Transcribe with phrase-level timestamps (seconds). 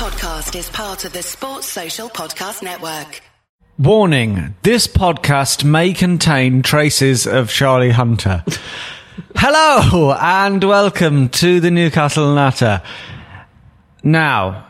[0.00, 3.20] podcast is part of the Sports Social Podcast Network.
[3.78, 8.42] Warning this podcast may contain traces of Charlie Hunter.
[9.36, 12.80] Hello and welcome to the Newcastle Natter.
[14.02, 14.68] Now,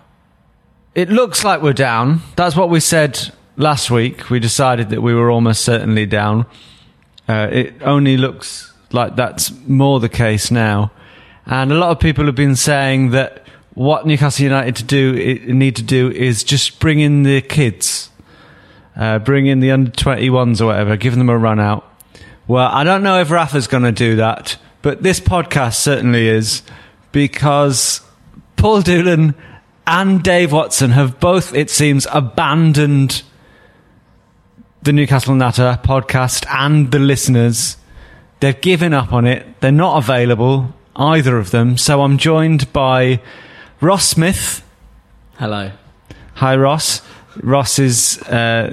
[0.97, 2.23] it looks like we're down.
[2.35, 4.31] That's what we said last week.
[4.31, 6.45] We decided that we were almost certainly down.
[7.29, 10.91] Uh, it only looks like that's more the case now.
[11.47, 13.40] And a lot of people have been saying that
[13.75, 15.13] what Newcastle United to do
[15.53, 18.11] need to do is just bring in the kids,
[18.97, 21.87] uh, bring in the under 21s or whatever, give them a run out.
[22.49, 26.63] Well, I don't know if Rafa's going to do that, but this podcast certainly is
[27.13, 28.01] because
[28.57, 29.35] Paul Doolan
[29.87, 33.23] and Dave Watson have both, it seems, abandoned
[34.83, 37.77] the Newcastle Natter podcast and the listeners.
[38.41, 39.61] They've given up on it.
[39.61, 41.77] They're not available, either of them.
[41.77, 43.21] So I'm joined by
[43.81, 44.63] Ross Smith.
[45.39, 45.73] Hello.
[46.35, 47.03] Hi, Ross.
[47.43, 48.19] Ross is.
[48.23, 48.71] Uh,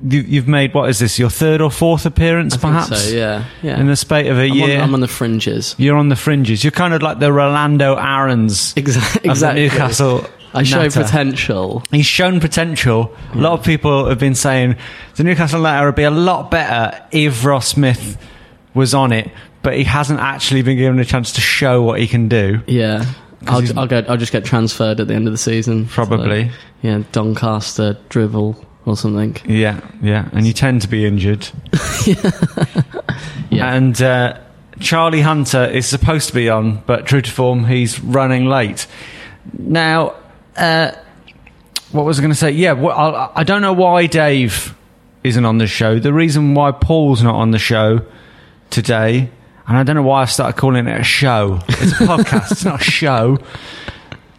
[0.00, 1.18] you, you've made what is this?
[1.18, 3.08] Your third or fourth appearance, I think perhaps?
[3.08, 3.80] so, yeah, yeah.
[3.80, 5.74] In the spate of a I'm, year, on, I'm on the fringes.
[5.76, 6.62] you're on the fringes.
[6.62, 9.28] You're kind of like the Rolando Aarons Exactly.
[9.28, 9.62] exactly.
[9.64, 10.24] Newcastle.
[10.54, 11.02] I show Natter.
[11.02, 11.82] potential.
[11.90, 13.14] He's shown potential.
[13.34, 14.76] A lot of people have been saying
[15.16, 18.16] the Newcastle Natter would be a lot better if Ross Smith
[18.74, 19.30] was on it,
[19.62, 22.60] but he hasn't actually been given a chance to show what he can do.
[22.68, 23.04] Yeah.
[23.46, 24.10] I'll, I'll get.
[24.10, 25.86] I'll just get transferred at the end of the season.
[25.86, 26.48] Probably.
[26.48, 29.36] So, yeah, Doncaster dribble or something.
[29.44, 31.48] Yeah, yeah, and you tend to be injured.
[33.50, 33.74] Yeah.
[33.74, 34.38] And uh,
[34.80, 38.86] Charlie Hunter is supposed to be on, but true to form, he's running late.
[39.56, 40.14] Now,
[40.56, 40.92] uh,
[41.92, 42.50] what was I going to say?
[42.50, 44.74] Yeah, well, I, I don't know why Dave
[45.24, 45.98] isn't on the show.
[45.98, 48.02] The reason why Paul's not on the show
[48.70, 49.30] today,
[49.68, 51.60] and I don't know why I started calling it a show.
[51.68, 53.38] It's a podcast, it's not a show.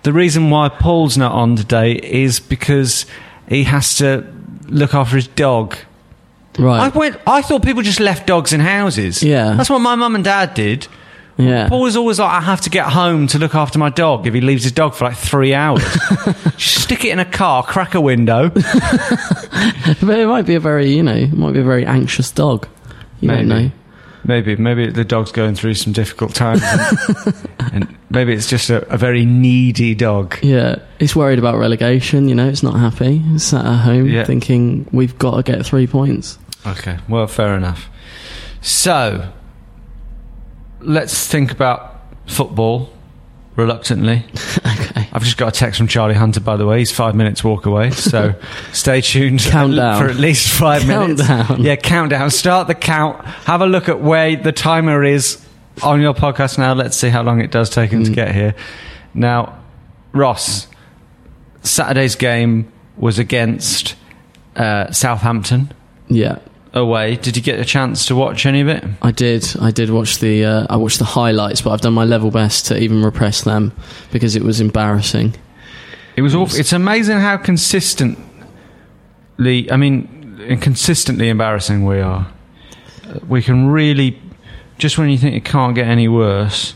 [0.03, 3.05] The reason why Paul's not on today is because
[3.47, 4.25] he has to
[4.67, 5.75] look after his dog.
[6.57, 6.81] Right.
[6.93, 7.17] I went.
[7.27, 9.21] I thought people just left dogs in houses.
[9.23, 9.53] Yeah.
[9.55, 10.87] that's what my mum and dad did.
[11.37, 11.69] yeah.
[11.69, 14.33] Paul was always like, I have to get home to look after my dog if
[14.33, 15.83] he leaves his dog for like three hours.
[16.57, 18.51] just stick it in a car, crack a window.
[20.01, 22.67] But it might be a very, you know, it might be a very anxious dog.
[23.21, 23.71] You don't know.
[24.25, 27.35] Maybe, maybe the dog's going through some difficult times, and,
[27.73, 30.37] and maybe it's just a, a very needy dog.
[30.43, 32.27] Yeah, it's worried about relegation.
[32.27, 33.21] You know, it's not happy.
[33.33, 34.25] It's sat at home Yeah.
[34.25, 36.37] thinking we've got to get three points.
[36.67, 37.89] Okay, well, fair enough.
[38.61, 39.31] So,
[40.81, 42.89] let's think about football
[43.59, 44.25] reluctantly.
[44.65, 45.07] okay.
[45.13, 46.79] I've just got a text from Charlie Hunter, by the way.
[46.79, 48.33] He's five minutes walk away, so
[48.73, 50.01] stay tuned Countdown.
[50.01, 51.25] for at least five minutes.
[51.25, 51.61] Countdown.
[51.63, 52.31] Yeah, countdown.
[52.31, 53.23] Start the count.
[53.45, 55.45] Have a look at where the timer is
[55.83, 56.73] on your podcast now.
[56.73, 58.55] Let's see how long it does take him to get here.
[59.13, 59.59] Now,
[60.11, 60.67] Ross,
[61.61, 63.95] Saturday's game was against
[64.55, 65.71] uh, Southampton
[66.07, 66.39] Yeah.
[66.73, 67.15] Away.
[67.15, 68.83] Did you get a chance to watch any of it?
[69.01, 69.45] I did.
[69.59, 70.45] I did watch the.
[70.45, 73.71] Uh, I watched the highlights, but I've done my level best to even repress them
[74.11, 75.35] because it was embarrassing.
[76.15, 76.59] It was awful.
[76.59, 82.27] It's amazing how consistently, I mean, consistently embarrassing we are.
[83.07, 84.21] Uh, We can really,
[84.77, 86.73] just when you think it can't get any worse,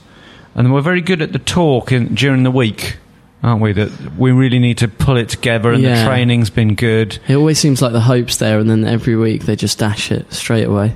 [0.56, 2.98] and we're very good at the talk in, during the week,
[3.44, 3.74] aren't we?
[3.74, 7.20] That we really need to pull it together, and the training's been good.
[7.28, 10.31] It always seems like the hope's there, and then every week they just dash it
[10.34, 10.96] straight away.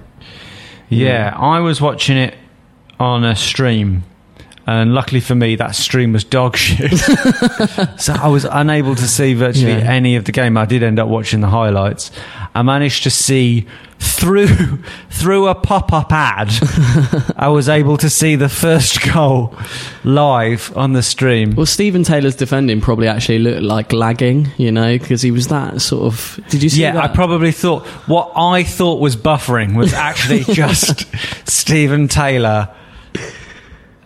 [0.89, 2.35] Yeah, I was watching it
[2.99, 4.03] on a stream,
[4.65, 6.97] and luckily for me, that stream was dog shit.
[7.99, 9.91] so I was unable to see virtually Yeah.
[9.91, 10.57] any of the game.
[10.57, 12.11] I did end up watching the highlights.
[12.55, 13.67] I managed to see
[13.99, 14.47] through
[15.09, 16.49] through a pop up ad.
[17.37, 19.55] I was able to see the first goal
[20.03, 21.55] live on the stream.
[21.55, 25.81] Well, Stephen Taylor's defending probably actually looked like lagging, you know, because he was that
[25.81, 26.39] sort of.
[26.49, 27.03] Did you see Yeah, that?
[27.03, 31.05] I probably thought what I thought was buffering was actually just
[31.49, 32.69] Stephen Taylor.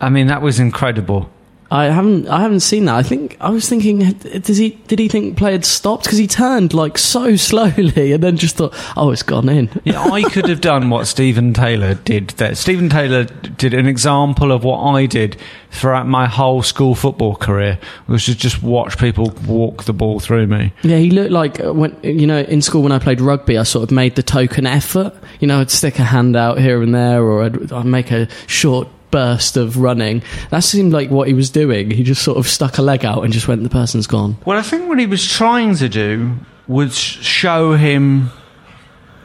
[0.00, 1.30] I mean, that was incredible.
[1.72, 2.28] I haven't.
[2.28, 2.96] I haven't seen that.
[2.96, 4.00] I think I was thinking.
[4.12, 4.70] Does he?
[4.88, 6.04] Did he think play had stopped?
[6.04, 10.02] Because he turned like so slowly, and then just thought, "Oh, it's gone in." Yeah,
[10.02, 14.64] I could have done what Stephen Taylor did That Stephen Taylor did an example of
[14.64, 15.36] what I did
[15.70, 20.46] throughout my whole school football career, which is just watch people walk the ball through
[20.46, 20.72] me.
[20.82, 23.62] Yeah, he looked like uh, when you know in school when I played rugby, I
[23.62, 25.14] sort of made the token effort.
[25.40, 28.28] You know, I'd stick a hand out here and there, or I'd, I'd make a
[28.46, 30.22] short burst of running.
[30.50, 31.92] That seemed like what he was doing.
[31.92, 34.58] He just sort of stuck a leg out and just went, "The person's gone." Well,
[34.58, 36.34] I think what he was trying to do
[36.66, 38.30] was show him,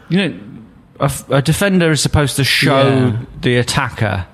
[0.10, 0.40] you know,
[1.00, 3.18] a, a defender is supposed to show Yeah.
[3.42, 4.26] the attacker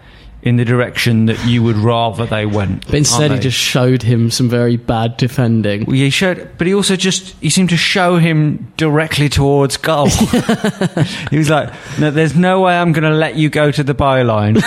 [0.43, 2.85] in the direction that you would rather they went.
[2.85, 5.85] But instead, he just showed him some very bad defending.
[5.85, 10.07] Well, he showed, but he also just he seemed to show him directly towards goal.
[11.31, 13.95] he was like, "No, there's no way I'm going to let you go to the
[13.95, 14.61] byline.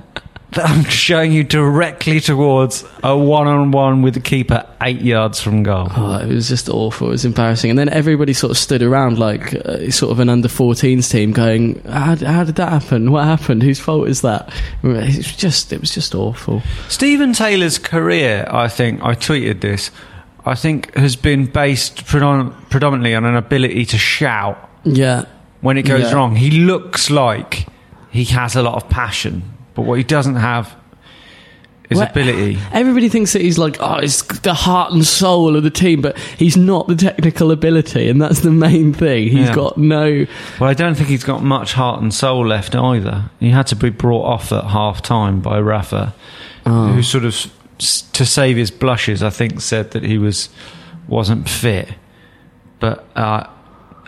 [0.58, 6.18] I'm showing you directly towards a one-on-one with the keeper, eight yards from goal." Oh,
[6.18, 7.08] it was just awful.
[7.08, 7.70] It was embarrassing.
[7.70, 11.32] And then everybody sort of stood around like uh, sort of an under 14s team
[11.32, 13.10] going, how, how did that happen?
[13.12, 13.62] What happened?
[13.62, 14.52] Whose fault is that?
[14.82, 16.62] It was just, it was just awful.
[16.88, 19.90] Stephen Taylor's career, I think, I tweeted this,
[20.44, 25.24] I think has been based predom- predominantly on an ability to shout Yeah.
[25.60, 26.12] when it goes Yeah.
[26.14, 26.36] wrong.
[26.36, 27.66] He looks like
[28.10, 29.42] he has a lot of passion,
[29.76, 30.74] but what he doesn't have
[31.88, 32.58] is Well, ability.
[32.72, 36.18] Everybody thinks that he's like, oh, it's the heart and soul of the team, but
[36.18, 39.28] he's not the technical ability, and that's the main thing.
[39.28, 39.54] He's Yeah.
[39.54, 40.26] got no.
[40.58, 43.26] Well, I don't think he's got much heart and soul left either.
[43.38, 46.12] He had to be brought off at half time by Rafa,
[46.64, 46.88] Oh.
[46.88, 47.46] who sort of,
[47.78, 50.48] to save his blushes, I think said that he was
[51.06, 51.90] wasn't fit.
[52.80, 53.44] But uh,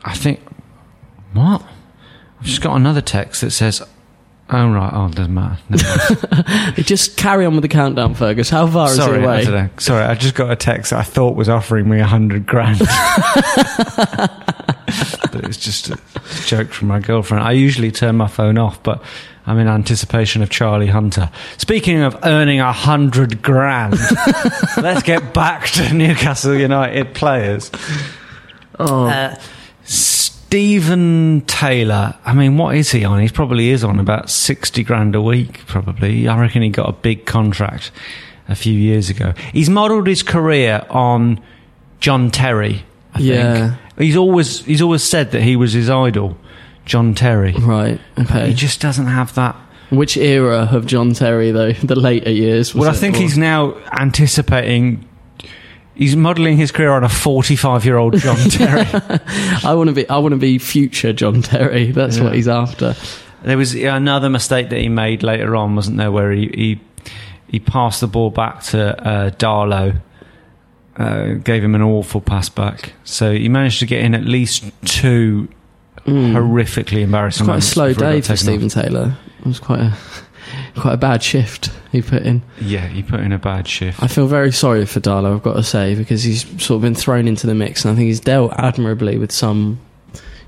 [0.05, 0.41] I think
[1.32, 1.62] what
[2.41, 3.82] I've just got another text that says,
[4.50, 6.73] "Oh right, oh it doesn't matter." Never.
[6.83, 8.50] Just carry on with the countdown, Fergus.
[8.50, 9.45] How far Sorry, is it I away?
[9.45, 9.69] don't know.
[9.79, 12.79] Sorry, I just got a text that I thought was offering me a hundred grand.
[15.33, 15.99] but it's just a
[16.47, 17.45] joke from my girlfriend.
[17.45, 19.03] I usually turn my phone off, but
[19.47, 21.31] I'm in anticipation of Charlie Hunter.
[21.59, 23.99] Speaking of earning a hundred grand,
[24.77, 27.71] let's get back to Newcastle United players.
[28.79, 29.06] Oh.
[29.06, 29.37] Uh,
[30.49, 32.15] Stephen Taylor.
[32.25, 33.21] I mean, what is he on?
[33.21, 35.67] He probably is on about sixty grand a week.
[35.67, 36.27] Probably.
[36.27, 37.91] I reckon he got a big contract
[38.49, 39.35] a few years ago.
[39.53, 41.39] He's modelled his career on
[42.00, 42.83] John Terry.
[43.12, 43.55] I Yeah.
[43.69, 43.79] think.
[43.99, 46.39] He's always he's always said that he was his idol,
[46.87, 47.53] John Terry.
[47.53, 48.49] Right, okay.
[48.49, 49.55] He just doesn't have that.
[49.91, 51.73] Which era of John Terry, though?
[51.83, 52.75] The later years?
[52.75, 55.05] was Well, I think he's now anticipating.
[55.99, 58.87] He's modelling his career on a forty-five-year-old John Terry.
[59.65, 60.09] I want to be.
[60.09, 61.91] I want to be future John Terry.
[61.91, 62.25] That's Yeah.
[62.25, 62.95] what he's after.
[63.43, 66.81] There was another mistake that he made later on, wasn't there, where he he,
[67.49, 70.00] he passed the ball back to uh, Darlow,
[70.97, 72.93] uh, gave him an awful pass back.
[73.05, 75.49] So he managed to get in at least two
[76.06, 77.45] horrifically embarrassing.
[77.45, 78.73] It's quite a slow day for taken off.
[78.73, 79.17] Taylor.
[79.41, 79.97] It was quite a
[80.77, 82.43] quite a bad shift he put in.
[82.61, 84.03] Yeah, he put in a bad shift.
[84.03, 85.35] I feel very sorry for Darlow.
[85.35, 87.97] I've got to say because he's sort of been thrown into the mix, and I
[87.97, 89.81] think he's dealt admirably with some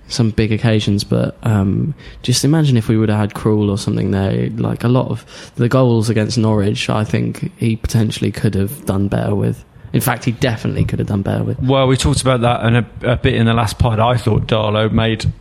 [0.09, 1.05] some big occasions.
[1.05, 4.51] But um, just imagine if we would have had Krul or something there.
[4.51, 9.09] Like a lot of the goals against Norwich, I think he potentially could have done
[9.09, 9.65] better with.
[9.93, 11.59] In fact, he definitely could have done better with.
[11.61, 13.99] Well, we talked about that in a, a bit in the last pod.
[13.99, 15.33] I thought Darlow made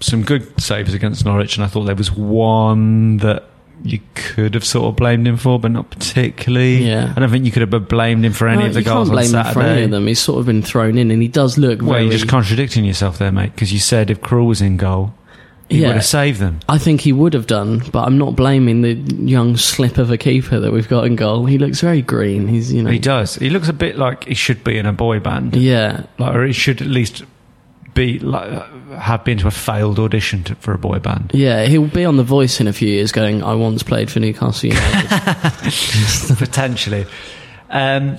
[0.00, 3.44] some good saves against Norwich, and I thought there was one that
[3.84, 6.84] you could have sort of blamed him for, but not particularly.
[6.86, 7.12] Yeah.
[7.16, 9.24] I don't think you could have blamed him for any No, of the goals on
[9.24, 9.52] Saturday.
[9.54, 10.06] for any of them.
[10.06, 12.02] He's sort of been thrown in, and he does look Well, very.
[12.04, 15.14] you're just contradicting yourself there, mate, because you said if Krul was in goal,
[15.68, 15.88] he Yeah.
[15.88, 16.60] would have saved them.
[16.68, 20.16] I think he would have done, but I'm not blaming the young slip of a
[20.16, 21.44] keeper that we've got in goal.
[21.46, 22.48] He looks very green.
[22.48, 23.36] He's, you know, He does.
[23.36, 26.44] He looks a bit like he should be in a boy band, yeah, like, or
[26.46, 27.22] he should at least
[27.98, 28.48] be like
[28.98, 31.32] have been to a failed audition to, for a boy band.
[31.34, 31.66] yeah.
[31.66, 34.70] He'll be on The Voice in a few years, going, "I once played for Newcastle
[34.70, 35.08] United."
[36.38, 37.06] potentially.
[37.70, 38.16] Um,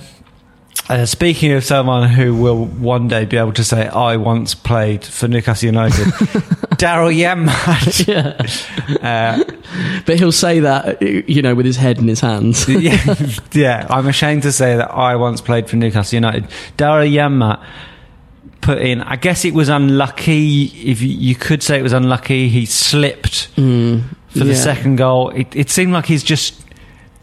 [0.88, 5.04] uh, speaking of someone who will one day be able to say, "I once played
[5.04, 6.06] for Newcastle United,"
[6.76, 8.06] Daryl Janmaat.
[8.06, 8.36] yeah,
[9.06, 9.44] Uh,
[10.06, 12.68] but he'll say that, you know, with his head in his hands.
[12.68, 12.98] yeah,
[13.52, 16.44] yeah, I'm ashamed to say that I once played for Newcastle United.
[16.76, 17.64] Daryl Janmaat
[18.60, 19.00] put in.
[19.02, 20.64] I guess it was unlucky.
[20.66, 24.54] If you, you could say it was unlucky, he slipped Mm, for the yeah.
[24.54, 25.30] second goal.
[25.30, 26.62] It, it seemed like he's just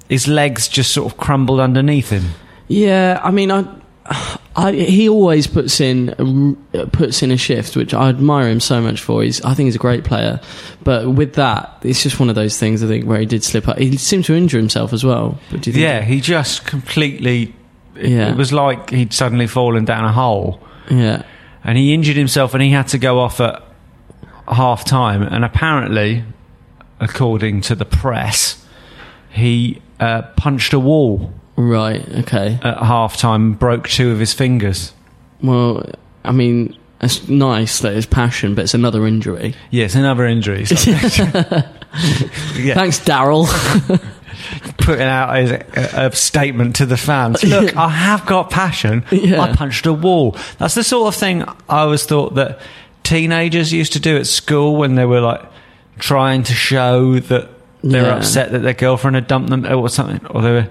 [0.10, 2.26] his legs just sort of crumbled underneath him.
[2.70, 3.66] Yeah, I mean, I,
[4.56, 6.58] I, he always puts in
[6.92, 9.22] puts in a shift, which I admire him so much for.
[9.24, 10.40] He's, I think he's a great player,
[10.84, 12.84] but with that, it's just one of those things.
[12.84, 13.78] I think where he did slip up.
[13.78, 15.40] He seemed to injure himself as well.
[15.52, 17.54] But do you think Yeah, he just completely.
[17.96, 18.30] It, Yeah.
[18.32, 21.24] it was like he'd suddenly fallen down a hole, yeah,
[21.64, 23.64] and he injured himself, and he had to go off at
[24.48, 25.24] half time.
[25.24, 26.24] And apparently,
[27.00, 28.66] according to the press,
[29.30, 32.60] he uh, punched a wall right, okay.
[32.62, 34.94] at half time, broke two of his fingers.
[35.42, 35.90] Well,
[36.24, 39.54] I mean, it's nice that it's passion, but it's another injury.
[39.70, 40.66] Yes, another injury.
[40.66, 40.92] So
[42.56, 43.48] yeah, Thanks, Daryl.
[44.78, 47.44] putting out a, a statement to the fans.
[47.46, 49.04] Look, I have got passion.
[49.12, 49.42] Yeah.
[49.42, 50.36] I punched a wall.
[50.58, 52.60] That's the sort of thing I always thought that
[53.04, 55.42] teenagers used to do at school when they were like
[56.00, 57.50] trying to show that
[57.84, 58.18] they were Yeah.
[58.18, 60.70] upset that their girlfriend had dumped them or something, or they were.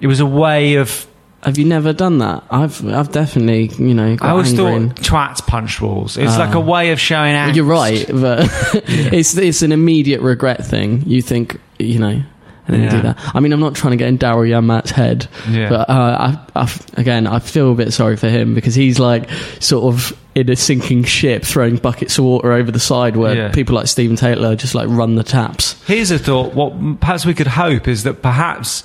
[0.00, 1.06] It was a way of.
[1.42, 2.44] Have you never done that?
[2.50, 4.16] I've I've definitely you know.
[4.16, 6.16] Got I always thought and- twats punch walls.
[6.16, 6.58] It's like Ah.
[6.58, 7.34] a way of showing.
[7.34, 7.54] Angst.
[7.56, 11.02] You're right, but it's it's an immediate regret thing.
[11.06, 12.22] You think you know,
[12.66, 12.96] and then you Yeah.
[12.96, 13.18] do that.
[13.34, 15.68] I mean, I'm not trying to get in Daryl Janmaat's head, Yeah.
[15.68, 19.28] but uh, I, I, again, I feel a bit sorry for him because he's like
[19.60, 23.48] sort of in a sinking ship, throwing buckets of water over the side, where Yeah.
[23.52, 25.82] people like Stephen Taylor just like run the taps.
[25.86, 26.54] Here's a thought.
[26.54, 28.82] What perhaps we could hope is that perhaps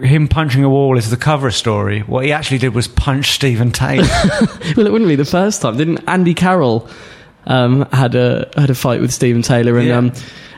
[0.00, 2.00] him punching a wall is the cover story.
[2.00, 4.06] What he actually did was punch Stephen Taylor.
[4.76, 6.88] well, it wouldn't be the first time, didn't Andy Carroll
[7.46, 9.86] um, had a had a fight with Stephen Taylor and.
[9.88, 9.96] Yeah.
[9.98, 10.12] Um,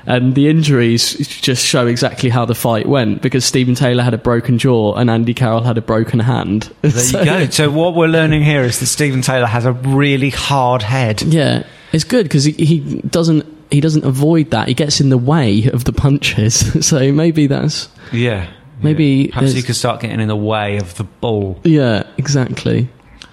[0.08, 4.18] and the injuries just show exactly how the fight went because Stephen Taylor had a
[4.18, 6.72] broken jaw and Andy Carroll had a broken hand.
[6.82, 7.46] there So- you go.
[7.50, 11.22] So what we're learning here is that Stephen Taylor has a really hard head.
[11.22, 14.66] Yeah, it's good because he, he doesn't he doesn't avoid that.
[14.68, 16.86] He gets in the way of the punches.
[16.86, 18.50] so maybe that's Yeah.
[18.82, 19.34] Maybe Yeah.
[19.34, 21.60] perhaps he could start getting in the way of the ball.
[21.64, 22.88] yeah, exactly.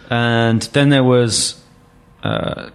[0.09, 1.61] And then there was.
[2.23, 2.69] Uh,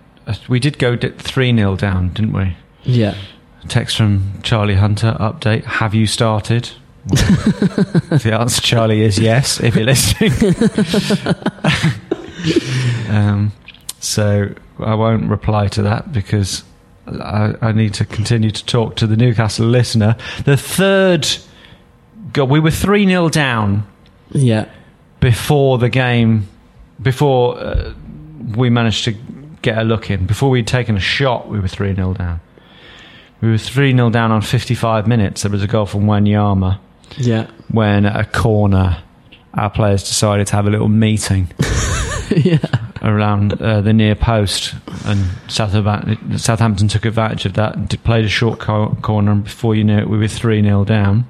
[0.49, 2.57] we did go three 0 down, didn't we?
[2.85, 3.14] Yeah.
[3.69, 5.64] Text from Charlie Hunter update.
[5.64, 6.71] Have you started?
[7.11, 9.59] Well, the answer, Charlie, is yes.
[9.61, 10.33] If you're listening,
[13.09, 13.52] um,
[14.00, 16.62] so I won't reply to that because
[17.07, 20.17] I, I need to continue to talk to the Newcastle listener.
[20.45, 21.26] The third,
[22.33, 23.87] God, we were three 0 down
[24.31, 24.67] Yeah.
[25.21, 26.49] before the game,
[27.00, 27.95] before uh,
[28.57, 29.12] we managed to
[29.62, 32.40] get a look in, before we'd taken a shot, we were 3 0 down.
[33.40, 35.42] We were 3 0 down on 55 minutes.
[35.42, 36.78] There was a goal from Wanyama
[37.16, 37.47] Yeah.
[37.68, 38.99] when at a corner,
[39.54, 41.49] our players decided to have a little meeting
[42.37, 42.59] yeah.
[43.02, 44.75] around uh, the near post,
[45.06, 49.75] and Southampton, Southampton took advantage of that and played a short co- corner, and before
[49.75, 51.26] you knew it, we were 3 0 down.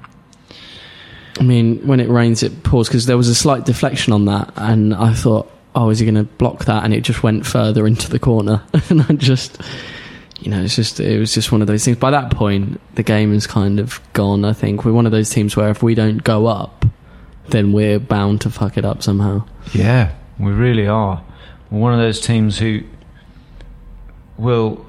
[1.39, 4.51] I mean, when it rains, it pours because there was a slight deflection on that,
[4.57, 6.83] and I thought, oh, is he going to block that?
[6.83, 9.59] And it just went further into the corner, and I just,
[10.41, 11.97] you know, it's just it was just one of those things.
[11.97, 14.43] By that point, the game is kind of gone.
[14.43, 16.85] I think we're one of those teams where if we don't go up,
[17.49, 19.45] then we're bound to fuck it up somehow.
[19.73, 21.23] Yeah, we really are.
[21.69, 22.81] We're one of those teams who
[24.37, 24.85] will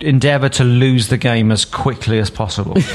[0.00, 2.76] endeavour to lose the game as quickly as possible.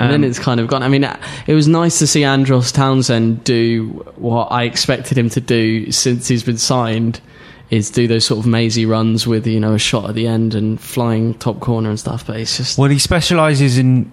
[0.00, 0.84] And Um, then it's kind of gone.
[0.84, 1.02] I mean,
[1.48, 6.28] it was nice to see Andros Townsend do what I expected him to do since
[6.28, 7.20] he's been signed,
[7.70, 10.54] is do those sort of mazy runs with you know a shot at the end
[10.54, 12.26] and flying top corner and stuff.
[12.26, 14.10] But it's just Well, he specialises in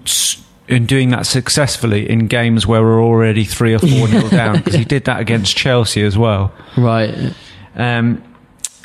[0.68, 4.74] in doing that successfully in games where we're already three or four nil down because
[4.74, 6.54] he did that against Chelsea as well.
[6.76, 7.34] right.
[7.76, 8.24] Um,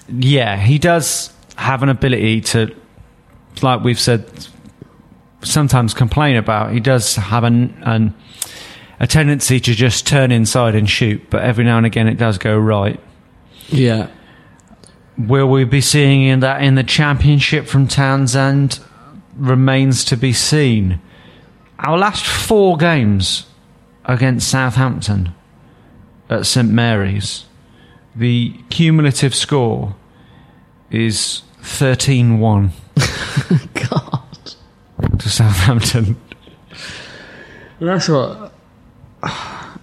[0.09, 2.75] yeah, he does have an ability to,
[3.63, 4.29] like we've said,
[5.43, 6.73] sometimes complain about.
[6.73, 8.15] He does have an, an
[8.99, 12.37] a tendency to just turn inside and shoot, but every now and again it does
[12.37, 13.01] go right.
[13.69, 14.11] Yeah.
[15.29, 18.81] Will we be seeing in that in the championship from Townsend
[19.41, 21.01] remains to be seen.
[21.79, 23.47] Our last four games
[24.05, 25.35] against Southampton
[26.29, 27.45] at St Mary's,
[28.15, 29.95] the cumulative score
[30.91, 32.71] is 13-1
[33.91, 35.19] God.
[35.19, 36.21] to Southampton.
[37.81, 38.53] That's what.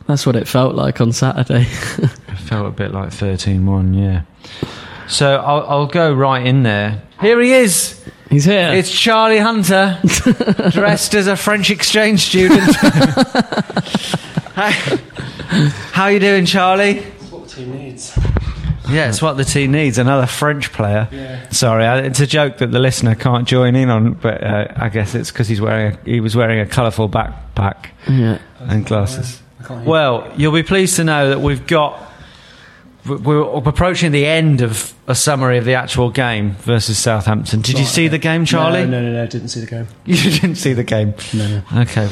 [0.08, 1.68] That's what it felt like on Saturday.
[2.30, 4.22] It felt a bit like 13-1, yeah.
[5.08, 7.02] So I'll, I'll go right in there.
[7.20, 8.04] Here he is.
[8.30, 8.72] He's here.
[8.74, 10.00] It's Charlie Hunter,
[10.72, 12.76] dressed as a French exchange student.
[14.56, 14.72] Hi.
[15.92, 17.02] How you doing, Charlie?
[17.30, 18.18] what the team needs.
[18.90, 19.98] Yeah, it's what the team needs.
[19.98, 21.08] Another French player.
[21.12, 21.48] Yeah.
[21.50, 24.90] Sorry, I- it's a joke that the listener can't join in on, but uh, I
[24.90, 28.40] guess it's because he's wearing a, he was wearing a colourful backpack yeah.
[28.60, 29.42] and glasses.
[29.60, 29.90] I can't hear.
[29.90, 32.04] Well, you'll be pleased to know that we've got.
[33.08, 37.62] We're approaching the end of a summary of the actual game versus Southampton.
[37.62, 38.82] Did you see the game, Charlie?
[38.86, 39.88] No, no, no, no, didn't see the game.
[40.06, 41.14] You didn't see the game.
[41.34, 41.82] No, no.
[41.84, 42.08] Okay.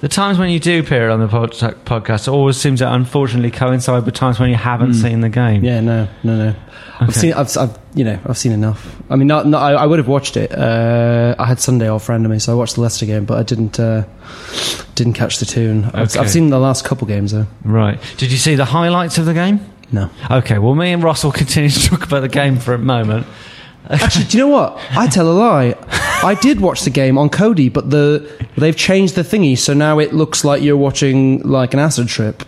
[0.00, 1.52] The times when you do appear on the pod-
[1.84, 5.62] podcast always seem to unfortunately coincide with times when you haven't seen the game.
[5.64, 6.54] Yeah, no, no, no.
[7.00, 7.18] I've Okay.
[7.20, 8.96] seen, I've, I've, you know, I've seen enough.
[9.10, 10.50] I mean, not, not I, I would have watched it.
[10.52, 13.78] Uh, I had Sunday off randomly, so I watched the Leicester game, but I didn't,
[13.78, 14.04] uh,
[14.94, 15.84] didn't catch the tune.
[15.94, 16.18] I've, Okay.
[16.20, 17.46] I've seen the last couple games though.
[17.64, 18.00] Right.
[18.16, 19.60] Did you see the highlights of the game?
[19.92, 20.10] No.
[20.30, 20.58] Okay.
[20.58, 23.26] Well, me and Ross will continue to talk about the game for a moment.
[23.90, 24.78] Actually, do you know what?
[24.90, 25.74] I tell a lie.
[26.22, 29.98] I did watch the game on Kodi, but the they've changed the thingy, so now
[29.98, 32.42] it looks like you're watching like an acid trip.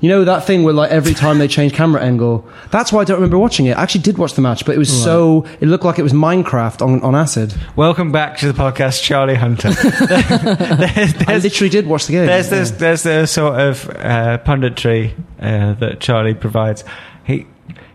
[0.00, 2.48] You know that thing where like every time they change camera angle.
[2.70, 3.76] That's why I don't remember watching it.
[3.76, 6.14] I actually did watch the match, but it was so it looked like it was
[6.14, 7.54] Minecraft on, on acid.
[7.76, 9.70] Welcome back to the podcast, Charlie Hunter.
[9.72, 12.26] there's, I literally did watch the game.
[12.26, 16.82] there's, there's, there's the sort of uh, punditry uh, that Charlie provides.
[17.24, 17.46] He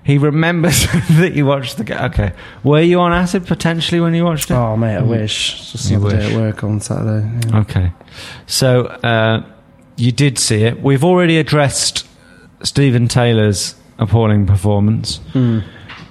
[0.03, 0.85] he remembers
[1.17, 1.97] that you watched the game.
[1.97, 2.33] Okay,
[2.63, 4.53] were you on acid potentially when you watched it?
[4.53, 5.59] Oh mate, I wish.
[5.59, 6.33] It's Just another day wish.
[6.33, 7.27] at work on Saturday.
[7.47, 7.59] yeah.
[7.61, 7.91] Okay.
[8.45, 9.43] So uh,
[9.95, 10.81] you did see it.
[10.81, 12.07] We've already addressed
[12.63, 15.19] Stephen Taylor's appalling performance.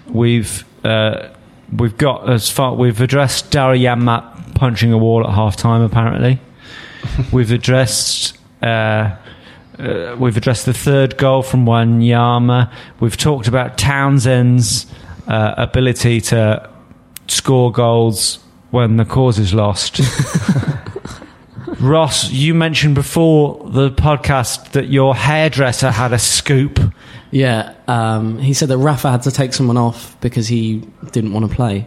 [0.06, 1.28] We've uh,
[1.76, 5.82] we've got as far we've addressed Darry Janmaat punching a wall at half time.
[5.82, 6.40] Apparently,
[7.32, 8.38] we've addressed.
[8.62, 9.16] Uh,
[9.78, 12.72] uh, we've addressed the third goal from Wanyama.
[13.00, 14.86] We've talked about Townsend's
[15.26, 16.70] uh, ability to
[17.26, 18.38] score goals
[18.70, 20.00] when the cause is lost.
[21.84, 26.80] Ross, you mentioned before the podcast that your hairdresser had a scoop.
[27.30, 31.48] Yeah, um, he said that Rafa had to take someone off because he didn't want
[31.50, 31.86] to play.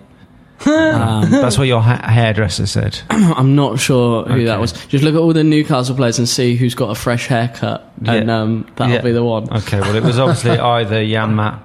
[0.66, 3.00] um, That's what your ha- hairdresser said.
[3.10, 4.74] I'm not sure who that was.
[4.88, 8.28] Just look at all the Newcastle players and see who's got a fresh haircut, and
[8.28, 8.42] Yeah.
[8.42, 9.02] um, that'll Yeah.
[9.02, 9.52] be the one.
[9.58, 11.60] Okay, well, it was obviously either Janmaat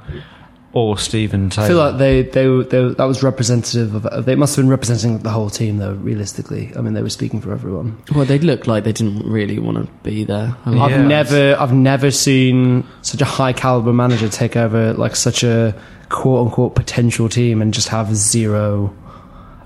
[0.74, 1.64] or Stephen Taylor.
[1.64, 4.24] I feel like they, they, they, that was representative of, of.
[4.24, 5.92] They must have been representing the whole team, though.
[5.94, 7.98] Realistically, I mean, they were speaking for everyone.
[8.14, 10.56] Well, they looked like they didn't really want to be there.
[10.64, 10.84] I mean, Yeah.
[10.84, 15.74] I've never, I've never seen such a high caliber manager take over like such a
[16.08, 18.94] quote unquote potential team and just have zero.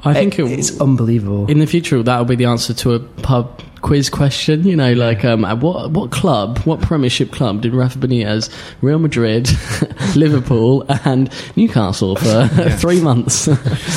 [0.06, 1.46] I think it, it's unbelievable.
[1.50, 4.64] in the future that'll be the answer to a pub quiz question.
[4.66, 8.50] You know, like um, at what what club, what Premiership club did Rafa Benitez,
[8.82, 9.48] Real Madrid,
[10.16, 12.46] Liverpool, and Newcastle for
[12.78, 13.46] three months?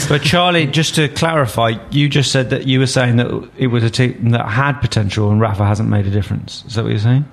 [0.09, 3.83] But Charlie, just to clarify, you just said that you were saying that it was
[3.83, 6.63] a team that had potential and Rafa hasn't made a difference.
[6.67, 7.25] Is that what you're saying?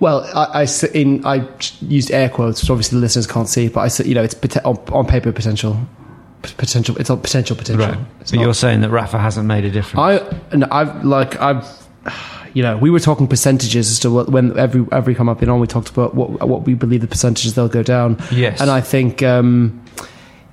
[0.00, 1.48] Well, I, I s- in I
[1.80, 4.34] used air quotes, which obviously the listeners can't see, but I said, you know, it's
[4.64, 6.01] on, on paper potential, P-
[6.42, 6.96] potential.
[6.98, 7.86] It's on potential potential.
[7.86, 7.98] Right.
[8.20, 9.98] It's But not- you're saying that Rafa hasn't made a difference.
[9.98, 11.66] I and I've like I've
[12.54, 15.48] you know we were talking percentages as to what when every every come up been
[15.48, 18.18] on we talked about what what we believe the percentages they'll go down.
[18.30, 18.60] Yes.
[18.60, 19.81] and I think um,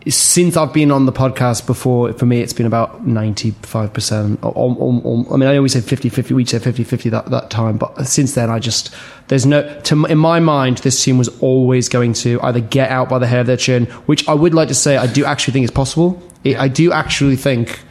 [0.07, 4.39] since I've been on the podcast before, for me it's been about ninety five percent.
[4.43, 8.49] I mean, I always say 50-50, We said 50-50 that that time, but since then
[8.49, 8.93] I just
[9.27, 13.09] there's no to in my mind this team was always going to either get out
[13.09, 15.53] by the hair of their chin, which I would like to say I do actually
[15.53, 16.21] think is possible.
[16.43, 17.81] It, I do actually think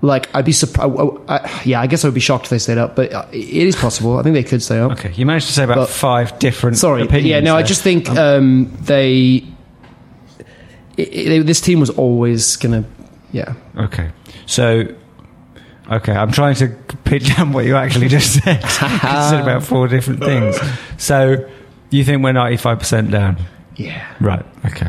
[0.00, 1.66] like I'd be surprised.
[1.66, 3.74] yeah, I guess I would be shocked if they stayed up, but uh, it is
[3.76, 4.18] possible.
[4.18, 4.92] I think they could stay up.
[4.92, 8.08] okay, you managed to say about But- five different Sorry, yeah, no, I just think
[8.10, 9.44] um, they,
[10.98, 12.84] i i this team was always gonna,
[13.32, 13.54] yeah.
[13.76, 14.10] Okay.
[14.46, 14.84] So,
[15.90, 16.68] okay, I'm trying to
[17.04, 18.62] pin down what you actually just said.
[18.62, 20.58] you said about four different things.
[20.98, 21.48] So,
[21.90, 23.38] you think we're 95% down?
[23.76, 24.04] Yeah.
[24.20, 24.88] Right, okay.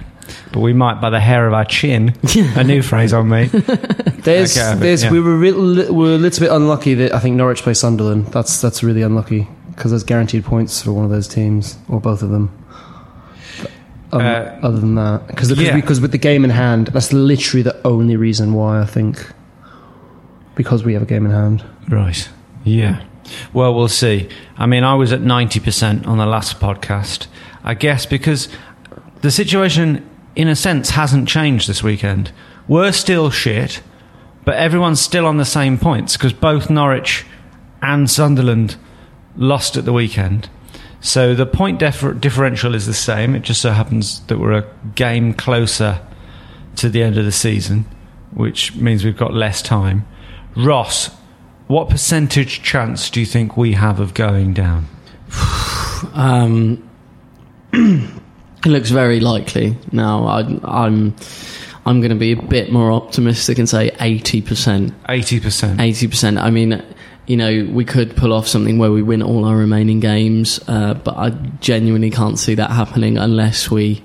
[0.51, 2.13] But we might, by the hair of our chin,
[2.55, 3.45] a new phrase on me.
[3.45, 5.11] There's, Okay, there's, yeah.
[5.11, 7.73] we were re- li- we were a little bit unlucky that I think Norwich play
[7.75, 8.27] Sunderland.
[8.27, 12.23] That's that's really unlucky because there's guaranteed points for one of those teams or both
[12.23, 12.49] of them.
[14.11, 14.23] Um, Uh,
[14.61, 15.75] other than that, because yeah.
[15.75, 19.31] because with the game in hand, that's literally the only reason why I think
[20.55, 21.63] because we have a game in hand.
[21.89, 22.29] Right.
[22.63, 23.03] Yeah.
[23.53, 24.29] Well, we'll see.
[24.57, 27.27] I mean, I was at 90% on the last podcast.
[27.63, 28.47] I guess because
[29.21, 32.31] the situation, in a sense, hasn't changed this weekend.
[32.67, 33.81] We're still shit,
[34.45, 37.25] but everyone's still on the same points because both Norwich
[37.81, 38.77] and Sunderland
[39.35, 40.49] lost at the weekend.
[41.05, 43.35] So the point differ- differential is the same.
[43.35, 44.65] It just so happens that we're a
[44.95, 46.01] game closer
[46.77, 47.85] to the end of the season,
[48.31, 50.07] which means we've got less time.
[50.55, 51.11] Ross,
[51.67, 54.87] what percentage chance do you think we have of going down?
[56.13, 56.87] Um,
[57.73, 60.25] it looks very likely now.
[60.25, 61.15] I, I'm
[61.85, 64.93] I'm going to be a bit more optimistic and say eighty percent.
[65.05, 65.79] 80%.
[65.79, 66.37] Eighty percent.
[66.37, 66.83] I mean,
[67.27, 70.93] you know, we could pull off something where we win all our remaining games, uh,
[70.93, 74.03] but I genuinely can't see that happening unless we.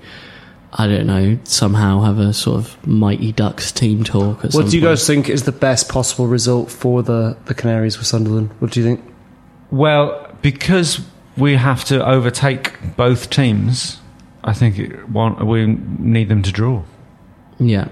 [0.73, 1.37] I don't know.
[1.43, 4.45] Somehow have a sort of mighty Ducks team talk.
[4.45, 4.93] At some What do you point.
[4.93, 8.51] guys think is the best possible result for the, the Canaries with Sunderland?
[8.61, 9.01] What do you think?
[9.73, 11.01] Well, because
[11.37, 13.99] we have to overtake both teams,
[14.45, 16.85] I think it, one, we need them to draw.
[17.59, 17.89] Yeah.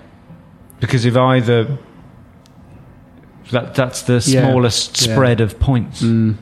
[0.78, 1.78] Because if either.
[3.50, 4.42] That, that's the Yeah.
[4.50, 5.14] smallest Yeah.
[5.14, 6.02] spread of points.
[6.02, 6.34] Mm,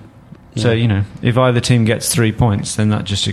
[0.57, 3.29] So, you know, if either team gets three points, then that just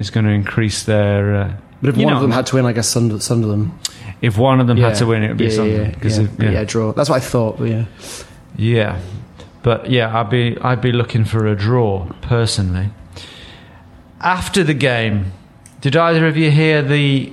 [0.00, 1.34] is going to increase their.
[1.34, 1.50] Uh,
[1.80, 3.70] But if you one know, of them had to win, I guess Sund- Sunderland.
[4.20, 4.88] if one of them Yeah.
[4.88, 5.94] had to win, it would be yeah, Sunderland.
[5.96, 6.50] Yeah, 'cause yeah, if- yeah.
[6.50, 6.92] yeah, draw.
[6.92, 7.58] That's what I thought.
[7.60, 7.84] But yeah,
[8.56, 8.96] Yeah,
[9.62, 12.90] but yeah, I'd be I'd be looking for a draw personally.
[14.20, 15.26] after the game,
[15.80, 17.32] did either of you hear the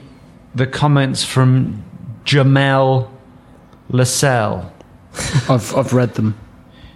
[0.53, 1.81] the comments from
[2.23, 3.07] Jamaal
[3.89, 4.65] Lascelles?
[5.49, 6.37] I've I've read them.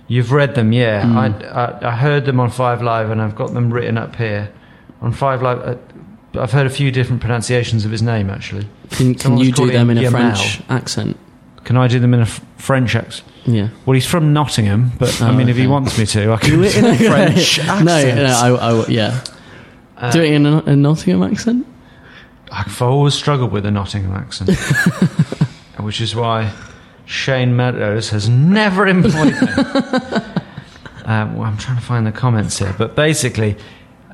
[0.07, 1.03] You've read them, yeah.
[1.05, 4.51] I, I, I heard them on Five Live, and I've got them written up here
[5.01, 5.59] on Five Live.
[5.59, 5.75] Uh,
[6.41, 8.67] I've heard a few different pronunciations of his name, actually.
[8.89, 10.11] Can, can you do them in a Yamal.
[10.11, 11.17] French accent?
[11.63, 13.27] Can I do them in a f- French accent?
[13.45, 13.69] Yeah.
[13.85, 16.49] Well, he's from Nottingham, but I Oh, mean, if he wants me to, I can.
[16.55, 17.85] Do it in a French accent.
[17.85, 19.23] No, no, I, I, yeah.
[19.97, 21.67] Uh, do it in a, a Nottingham accent?
[22.51, 24.49] I've always struggled with a Nottingham accent,
[25.79, 26.51] which is why
[27.09, 29.47] Shane Meadows has never employed me.
[31.05, 33.57] um, well, I'm trying to find the comments here, but basically,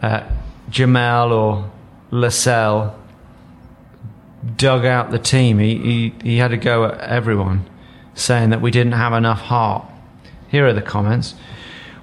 [0.02, 0.24] uh,
[0.70, 1.72] Jamaal or
[2.10, 2.94] Lascelles
[4.56, 5.60] dug out the team.
[5.60, 7.70] He, he he had to go at everyone,
[8.14, 9.86] saying that we didn't have enough heart.
[10.48, 11.36] Here are the comments.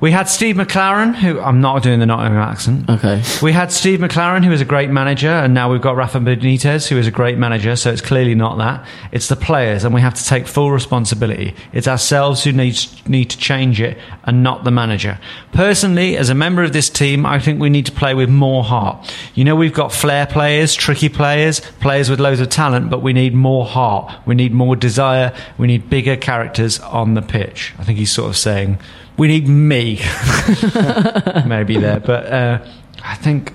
[0.03, 2.91] We had Steve McClaren, who I'm not doing the Nottingham accent.
[2.91, 3.23] Okay.
[3.41, 6.89] We had Steve McClaren, who is a great manager, and now we've got Rafa Benitez,
[6.89, 7.77] who is a great manager.
[7.77, 8.85] So it's clearly not that.
[9.13, 11.55] It's the players, and we have to take full responsibility.
[11.73, 15.21] It's ourselves who need need to change it, and not the manager.
[15.53, 18.65] Personally, as a member of this team, I think we need to play with more
[18.65, 19.15] heart.
[19.37, 23.13] You know, we've got flair players, tricky players, players with loads of talent, but we
[23.13, 24.13] need more heart.
[24.27, 25.33] We need more desire.
[25.59, 27.73] We need bigger characters on the pitch.
[27.79, 28.81] I think he's sort of saying.
[29.19, 29.97] We need me,
[31.47, 32.67] maybe there, but uh,
[33.05, 33.55] I think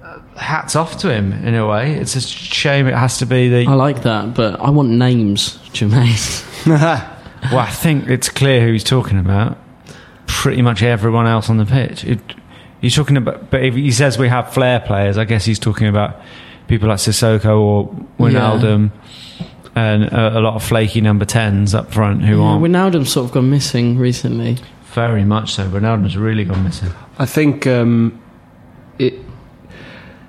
[0.00, 1.94] uh, hats off to him in a way.
[1.94, 3.66] It's a shame it has to be the.
[3.68, 6.46] I like that, but I want names, Jermaine.
[7.44, 9.56] Well, I think it's clear who he's talking about.
[10.26, 12.04] Pretty much everyone else on the pitch.
[12.04, 12.20] It,
[12.82, 15.86] he's talking about, but if he says we have flair players, I guess he's talking
[15.88, 16.20] about
[16.68, 18.90] people like Sissoko or Wijnaldum
[19.80, 23.26] and a, a lot of flaky number tens up front who Yeah, aren't Wijnaldum's sort
[23.28, 24.58] of gone missing recently.
[24.94, 25.68] very much so.
[25.68, 26.90] Wijnaldum's really gone missing.
[27.18, 28.20] I think um,
[28.98, 29.14] it.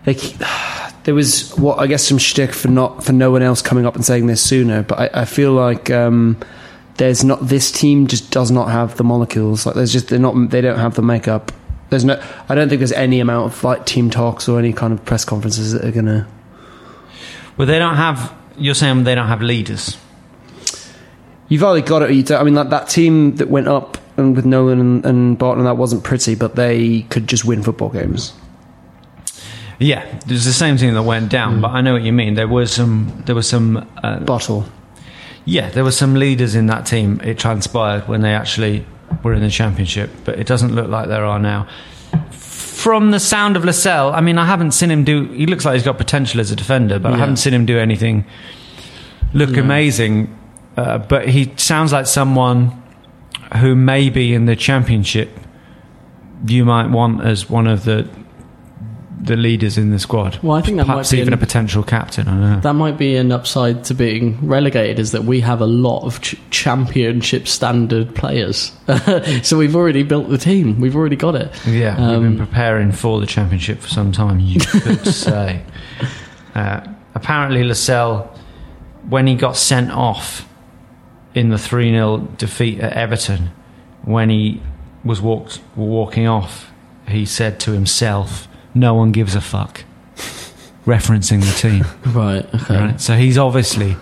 [0.06, 0.38] They, keep-
[1.04, 3.96] there was what I guess some shtick for not for no one else coming up
[3.96, 6.38] and saying this sooner, but I, I feel like um,
[6.98, 9.66] there's not this team just does not have the molecules.
[9.66, 11.52] Like there's just they're not they don't have the makeup.
[11.90, 12.22] There's no.
[12.48, 15.26] I don't think there's any amount of like team talks or any kind of press
[15.26, 16.26] conferences that are gonna.
[17.58, 18.34] Well, they don't have.
[18.58, 19.98] You're saying they don't have leaders.
[21.48, 22.12] You've already got it.
[22.12, 25.38] You don't- I mean, like that team that went up and with Nolan and, and
[25.38, 28.34] Barton, that wasn't pretty, but they could just win football games.
[29.80, 32.36] Yeah, there's the same thing that went down, but I know what you mean.
[32.36, 33.24] There was some.
[33.26, 33.88] There was some.
[34.04, 34.66] Uh, Bottle.
[35.44, 37.20] yeah, there were some leaders in that team.
[37.24, 38.86] It transpired when they actually
[39.24, 41.68] were in the championship, but it doesn't look like there are now.
[42.82, 45.26] From the sound of Lascelles, I mean, I haven't seen him do.
[45.26, 47.78] He looks like he's got potential as a defender, but I haven't seen him do
[47.78, 48.26] anything
[49.34, 50.38] look amazing.
[50.78, 52.82] Uh, but he sounds like someone
[53.58, 55.30] who maybe in the championship
[56.48, 58.10] you might want as one of the
[59.24, 60.40] the leaders in the squad.
[60.42, 62.28] Well, I think that Perhaps might be even an- a potential captain.
[62.28, 62.60] I don't know.
[62.62, 66.20] That might be an upside to being relegated, is that we have a lot of
[66.22, 68.72] ch- championship standard players.
[69.44, 70.80] so we've already built the team.
[70.82, 71.52] We've already got it.
[71.68, 74.40] Yeah, we've Um, been preparing for the championship for some time.
[74.40, 75.62] You could say.
[76.56, 76.82] Uh,
[77.14, 78.28] apparently, Lascelles,
[79.08, 80.48] when he got sent off
[81.36, 83.52] in the three 0 defeat at Everton,
[84.04, 84.62] when he
[85.04, 86.72] was walked walking off,
[87.08, 89.84] he said to himself, "No one gives a fuck,"
[90.86, 91.86] referencing the team.
[92.14, 92.46] Right.
[92.56, 92.76] Okay.
[92.78, 93.02] Right?
[93.02, 93.96] So he's obviously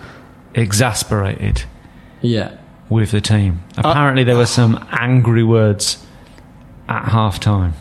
[0.54, 1.62] exasperated
[2.22, 2.52] Yeah.
[2.88, 3.60] with the team.
[3.76, 6.04] Apparently, there were some angry words
[6.88, 7.74] at half time,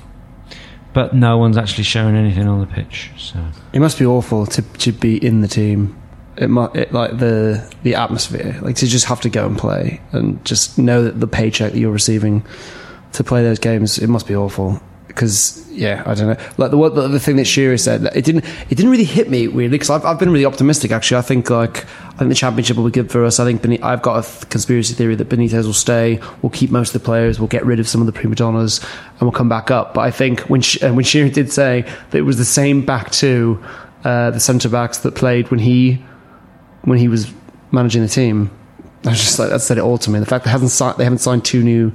[0.94, 3.12] but no one's actually showing anything on the pitch.
[3.18, 3.40] So
[3.74, 5.96] It must be awful to to be in the team.
[6.38, 10.00] It might it, like the the atmosphere, like to just have to go and play
[10.12, 12.44] and just know that the paycheck that you're receiving
[13.14, 13.98] to play those games.
[13.98, 16.46] It must be awful because yeah, I don't know.
[16.58, 19.48] Like the the, the thing that Shearer said, it didn't it didn't really hit me
[19.48, 21.18] weirdly because I've I've been really optimistic actually.
[21.18, 23.40] I think like I think the championship will be good for us.
[23.40, 26.22] I think Beni- I've got a th- conspiracy theory that Benitez will stay.
[26.42, 27.40] We'll keep most of the players.
[27.40, 29.94] We'll get rid of some of the prima donnas and we'll come back up.
[29.94, 32.86] But I think when Sh- uh, when Shearer did say that it was the same
[32.86, 33.62] back two,
[34.06, 36.04] uh, the centre backs that played when he
[36.84, 37.32] when he was
[37.72, 38.52] managing the team.
[39.06, 40.20] I was just like that said it all to me.
[40.20, 41.92] The fact they haven't signed they haven't signed two new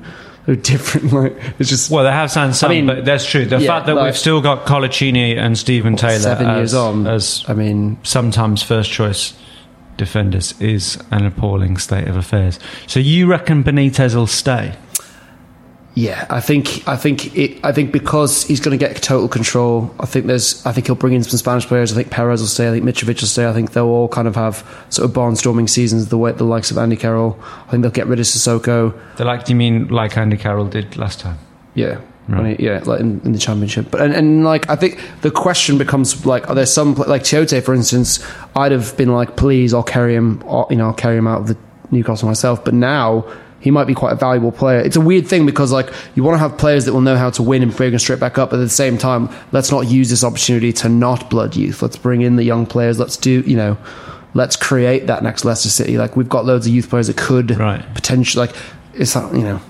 [0.62, 3.46] different like it's just well, they have signed some, I mean, but that's true.
[3.46, 6.74] The yeah, fact that like- we've still got Coloccini and Stephen Taylor seven as, years
[6.74, 7.06] on.
[7.06, 9.32] as I mean sometimes first choice
[9.96, 12.58] defenders is an appalling state of affairs.
[12.86, 14.74] So you reckon Benitez will stay?
[15.96, 19.94] Yeah, I think I think it, I think because he's going to get total control.
[20.00, 21.92] I think there's I think he'll bring in some Spanish players.
[21.92, 22.68] I think Perez will stay.
[22.68, 23.48] I think Mitrovic will stay.
[23.48, 26.08] I think they'll all kind of have sort of barnstorming seasons.
[26.08, 27.38] The way the likes of Andy Carroll.
[27.68, 28.92] I think they'll get rid of Sissoko.
[29.18, 31.38] The like, do you mean like Andy Carroll did last time?
[31.76, 33.92] Yeah, When he- yeah, like in, in the championship.
[33.92, 37.62] But and, and like I think the question becomes like, are there some like Tiote,
[37.62, 38.18] for instance?
[38.56, 40.42] I'd have been like, please, I'll carry him.
[40.48, 41.56] I'll, you know, I'll carry him out of the
[41.92, 42.64] Newcastle myself.
[42.64, 43.24] But now
[43.64, 44.78] he might be quite a valuable player.
[44.78, 47.30] It's a weird thing because like you want to have players that will know how
[47.30, 48.50] to win and bring us straight back up.
[48.50, 51.80] But at the same time, let's not use this opportunity to not blood youth.
[51.80, 52.98] Let's bring in the young players.
[53.00, 53.78] Let's do you know.
[54.34, 55.96] Let's create that next Leicester City.
[55.96, 57.82] Like we've got loads of youth players that could Right.
[57.94, 58.54] potentially like
[58.92, 59.60] it's that you know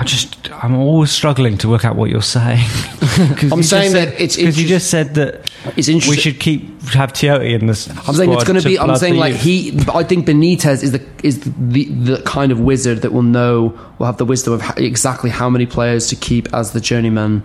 [0.00, 2.60] I just, I'm always struggling to work out what you're saying.
[3.50, 6.10] I'm saying that it's because you just said that it's interesting.
[6.10, 7.88] we should keep have Tiote in this.
[8.06, 8.78] I'm saying it's going to be.
[8.78, 9.76] I'm saying like he.
[9.92, 14.06] I think Benitez is the is the the kind of wizard that will know will
[14.06, 17.42] have the wisdom of exactly how many players to keep as the journeyman,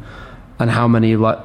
[0.60, 1.40] and how many like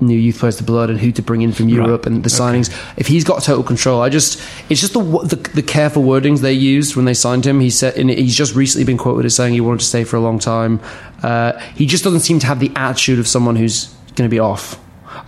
[0.00, 2.68] new youth players to blood and who to bring in from Europe and the signings.
[2.96, 6.52] If he's got total control, I just it's just the, the the careful wordings they
[6.52, 7.60] used when they signed him.
[7.60, 10.16] He said and he's just recently been quoted as saying he wanted to stay for
[10.16, 10.80] a long time.
[11.22, 14.38] Uh, he just doesn't seem to have the attitude of someone who's going to be
[14.38, 14.78] off.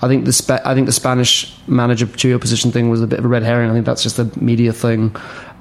[0.03, 3.19] I think the Spa- I think the Spanish manager trio position thing was a bit
[3.19, 3.71] of a red herring.
[3.71, 5.15] I think that's just a media thing.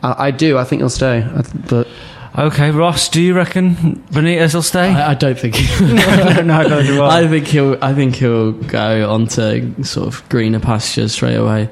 [0.04, 0.58] Uh, I do.
[0.58, 1.18] I think he'll stay.
[1.20, 1.88] I th- but
[2.38, 3.76] Okay, Ross, do you reckon
[4.12, 4.89] Benitez will stay?
[4.89, 5.56] I, I don't think.
[5.80, 7.21] no, no, no, do I.
[7.21, 7.78] I think he'll.
[7.82, 11.69] I think he'll go onto sort of greener pastures straight away,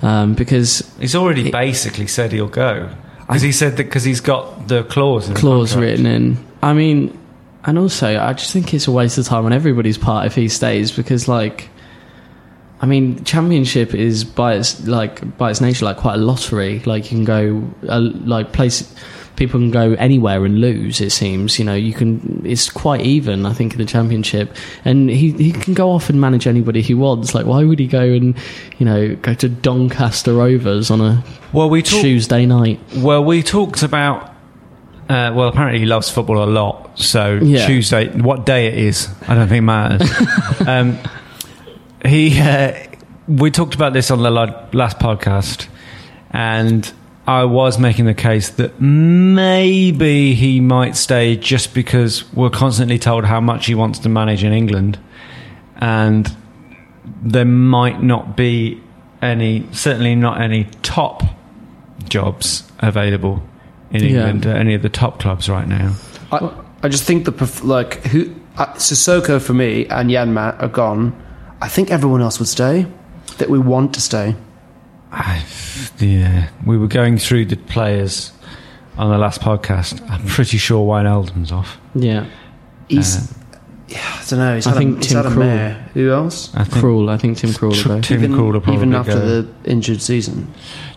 [0.00, 2.88] um, because He's already basically said he'll go
[3.26, 5.98] because he said that because he's got the clause in the clause contract.
[5.98, 6.46] written in.
[6.62, 7.18] I mean,
[7.64, 10.48] and also I just think it's a waste of time on everybody's part if he
[10.48, 11.68] stays because like.
[12.78, 16.80] I mean, championship is by its like by its nature like quite a lottery.
[16.80, 18.94] Like you can go uh, like place
[19.36, 21.00] people can go anywhere and lose.
[21.00, 22.42] It seems you know you can.
[22.44, 23.46] It's quite even.
[23.46, 26.94] I think in the championship, and he he can go off and manage anybody he
[26.94, 27.34] wants.
[27.34, 28.36] Like why would he go and
[28.78, 31.22] you know go to Doncaster Rovers on a
[31.52, 32.02] Well, we talked.
[32.02, 32.80] Tuesday night?
[32.96, 34.32] Well, we talked about.
[35.08, 36.98] Uh, well, apparently he loves football a lot.
[36.98, 37.64] So Yeah.
[37.64, 40.10] Tuesday, what day it is, I don't think matters.
[40.66, 40.98] um,
[42.04, 42.72] he, uh,
[43.28, 45.68] we talked about this on the last podcast,
[46.30, 46.92] and
[47.26, 53.24] I was making the case that maybe he might stay just because we're constantly told
[53.24, 54.98] how much he wants to manage in England,
[55.76, 56.34] and
[57.22, 58.80] there might not be
[59.22, 61.22] any, certainly not any top
[62.08, 63.42] jobs available
[63.90, 64.08] in Yeah.
[64.10, 65.94] England at any of the top clubs right now.
[66.30, 71.12] I, I just think the like who uh, Sissoko for me and Janmaat are gone.
[71.60, 72.86] I think everyone else would stay.
[73.38, 74.34] That we want to stay.
[75.16, 75.44] I,
[75.98, 78.32] yeah, we were going through the players
[78.98, 80.08] on the last podcast.
[80.10, 81.78] I'm pretty sure Wayne Wijnaldum's off.
[81.94, 82.26] Yeah,
[82.88, 83.16] He's.
[83.16, 83.32] Uh,
[83.88, 84.54] yeah, I don't know.
[84.56, 85.82] He's I think a, he's Tim had a Krul.
[85.92, 86.54] Who else?
[86.54, 87.08] I think Krul.
[87.08, 88.02] I think Tim Krul will.
[88.02, 89.42] Tim even, Krul will probably even after go.
[89.42, 90.52] the injured season.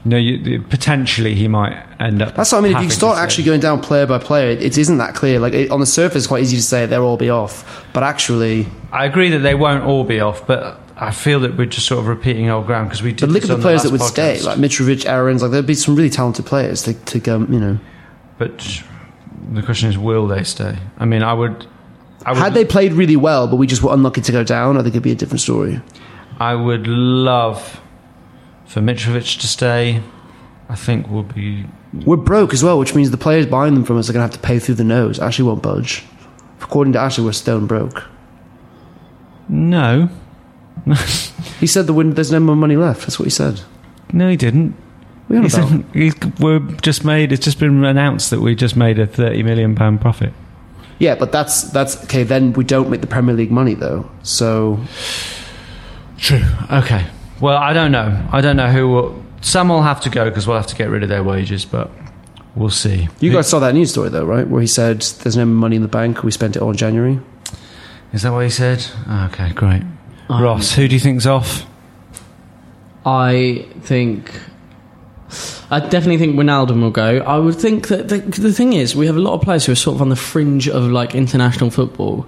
[0.05, 2.35] No, you, potentially he might end up.
[2.35, 2.75] That's what I mean.
[2.75, 5.39] If you start actually going down player by player, it, it isn't that clear.
[5.39, 8.01] Like it, on the surface, it's quite easy to say they'll all be off, but
[8.01, 11.87] actually, I agree that they won't all be off, but I feel that we're just
[11.87, 13.21] sort of repeating old ground because we did.
[13.21, 15.41] but look at the players that last would stay, like Mitrovic, Aarons.
[15.41, 17.39] Like there'd be some really talented players to, to go.
[17.39, 17.79] You know,
[18.37, 18.83] But
[19.53, 20.77] the question is, will they stay?
[20.97, 21.65] I mean, I would.
[22.25, 24.75] I would had they played really well, but we just were unlucky to go down,
[24.77, 25.81] I think it'd be a different story.
[26.37, 27.79] I would love
[28.65, 30.03] for Mitrovic to stay.
[30.67, 31.65] I think we'll be
[32.05, 34.31] We're broke as well, which means the players buying them from us are going to
[34.33, 35.17] have to pay through the nose.
[35.17, 36.03] Ashley won't budge.
[36.61, 38.03] According to Ashley, we're stone broke.
[39.47, 40.09] no,
[41.59, 43.01] He said the win- there's no more money left.
[43.01, 43.59] That's what he said.
[44.13, 44.75] no, he didn't.
[45.27, 45.51] We He about?
[45.51, 47.31] said, he's, we're just made.
[47.33, 50.31] It's just been announced that we just made a thirty million pound profit.
[50.99, 52.23] Yeah, but that's that's okay.
[52.23, 54.09] Then we don't make the Premier League money though.
[54.23, 54.79] So
[56.17, 56.43] True.
[56.71, 57.05] Okay.
[57.41, 58.27] Well, I don't know.
[58.31, 58.87] I don't know who.
[58.89, 61.63] Will, some will have to go because we'll have to get rid of their wages,
[61.65, 61.89] but
[62.55, 63.07] we'll see.
[63.19, 64.47] you guys saw that news story though, right?
[64.47, 66.23] Where he said there's no money in the bank.
[66.23, 67.19] We spent it all in January.
[68.11, 68.85] Is that what he said?
[69.27, 69.83] Okay, great.
[70.29, 71.65] Um, Ross, who do you think's off?
[73.05, 74.31] I think.
[75.71, 77.19] I definitely think Wijnaldum will go.
[77.19, 79.71] I would think that the, the thing is, we have a lot of players who
[79.71, 82.27] are sort of on the fringe of like international football,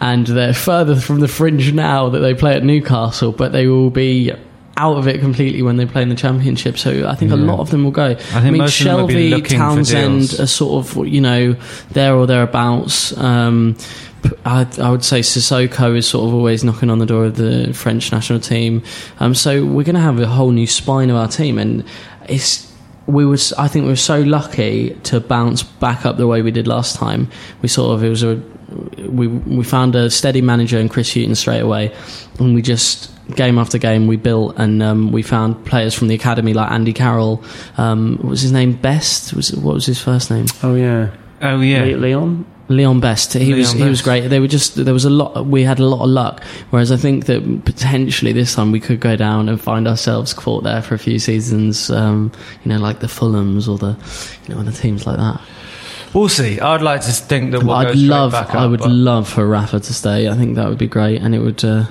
[0.00, 3.90] and they're further from the fringe now that they play at Newcastle, but they will
[3.90, 4.32] be
[4.76, 6.78] out of it completely when they play in the championship.
[6.78, 8.06] So I think a lot of them will go.
[8.06, 11.52] I, think mean, most of them will be Shelvey, Townsend are sort of you know
[11.90, 13.16] there or thereabouts.
[13.16, 13.76] Um,
[14.22, 17.36] p- I, I would say Sissoko is sort of always knocking on the door of
[17.36, 18.82] the French national team.
[19.18, 21.84] Um, so we're going to have a whole new spine of our team, and
[22.28, 22.70] it's
[23.06, 26.50] we was I think we were so lucky to bounce back up the way we
[26.50, 27.28] did last time.
[27.62, 28.40] We sort of it was a
[29.08, 31.92] we we found a steady manager in Chris Hughton straight away,
[32.38, 36.14] and we just game after game we built and um, we found players from the
[36.16, 37.42] academy like Andy Carroll.
[37.78, 38.72] Um, what was his name?
[38.72, 40.46] Best was what was his first name?
[40.62, 41.10] Oh yeah,
[41.42, 42.44] Oh yeah, Le- Leon.
[42.70, 44.28] Leon Best, he Leon was he was great.
[44.28, 45.44] They were just there was a lot.
[45.44, 46.42] We had a lot of luck.
[46.70, 50.62] Whereas I think that potentially this time we could go down and find ourselves caught
[50.62, 51.90] there for a few seasons.
[51.90, 52.30] Um,
[52.64, 53.96] you know, like the Fulhams or the
[54.48, 55.40] you know the teams like that.
[56.14, 56.58] We'll see.
[56.58, 58.32] I'd like to think that we'll I'd love.
[58.32, 60.28] back up, I would but- love for Rafa to stay.
[60.28, 61.64] I think that would be great, and it would.
[61.64, 61.84] Uh,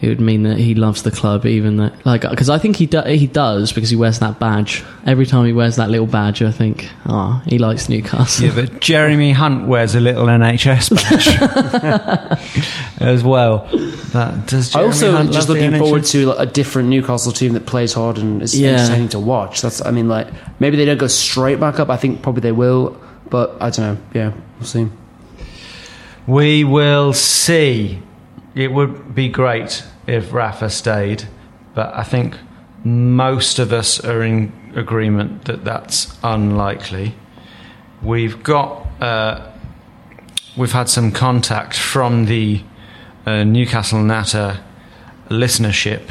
[0.00, 2.86] it would mean that he loves the club, even that, like, because I think he
[2.86, 6.40] do, he does because he wears that badge every time he wears that little badge.
[6.40, 8.46] I think, oh, he likes Newcastle.
[8.46, 10.90] Yeah, but Jeremy Hunt wears a little NHS
[12.30, 12.38] badge
[13.00, 13.66] as well.
[14.12, 14.74] That does.
[14.76, 15.78] I also Hunt just looking NHS?
[15.78, 18.70] forward to like, a different Newcastle team that plays hard and is Yeah.
[18.76, 19.62] entertaining to watch.
[19.62, 20.28] That's I mean like
[20.60, 21.90] maybe they don't go straight back up.
[21.90, 22.96] I think probably they will,
[23.30, 23.98] but I don't know.
[24.14, 24.88] Yeah, we'll see.
[26.26, 28.00] We will see.
[28.58, 31.28] It would be great if Rafa stayed,
[31.76, 32.36] but I think
[32.82, 37.14] most of us are in agreement that that's unlikely.
[38.02, 39.52] We've got uh,
[40.56, 42.64] we've had some contact from the
[43.26, 44.58] uh, Newcastle Natter
[45.28, 46.10] listenership,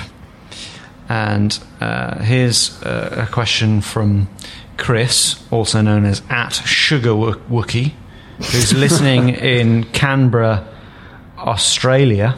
[1.10, 4.30] and uh, here's uh, a question from
[4.78, 7.92] Chris, also known as at Sugar Wookie,
[8.38, 10.66] who's listening in Canberra,
[11.38, 12.38] Australia.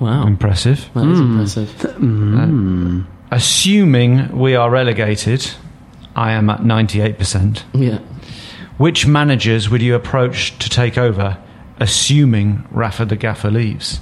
[0.00, 0.88] Wow, Impressive.
[0.94, 3.06] that is impressive.
[3.30, 5.48] Assuming we are relegated,
[6.16, 7.62] I am at 98%.
[7.72, 7.98] Yeah.
[8.78, 11.38] Which managers would you approach to take over,
[11.78, 14.00] assuming Rafa the Gaffer leaves?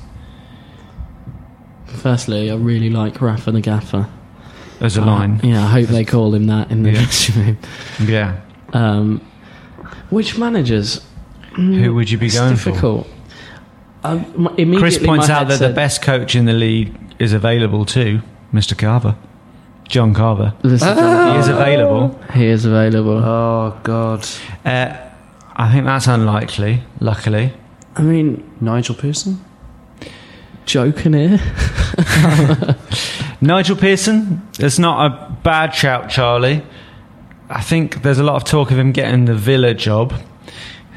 [1.87, 4.09] Firstly, I really like Rafa the Gaffer.
[4.81, 5.41] As a Uh, line.
[5.43, 6.99] yeah, I hope they call him that in the Yeah.
[7.03, 7.59] dressing room.
[8.07, 8.37] Yeah.
[8.73, 9.21] Um,
[10.09, 11.03] which managers?
[11.57, 12.71] Who would you be It's going for?
[12.71, 13.07] difficult.
[14.03, 18.23] Um, Chris points out head that the best coach in the league is available too,
[18.53, 18.77] Mr.
[18.77, 19.15] Carver.
[19.89, 20.55] John Carver.
[20.63, 22.19] This is John He is available.
[22.33, 23.19] He is available.
[23.25, 24.27] Oh God,
[24.65, 24.97] Uh,
[25.57, 27.53] I think that's unlikely, luckily.
[27.97, 29.45] I mean, Nigel Pearson.
[30.65, 31.41] joking here.
[33.41, 36.63] Nigel Pearson, it's not a bad shout, Charlie.
[37.49, 40.15] I think there's a lot of talk of him getting the Villa job.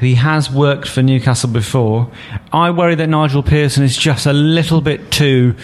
[0.00, 2.10] He has worked for Newcastle before.
[2.52, 5.54] I worry that Nigel Pearson is just a little bit too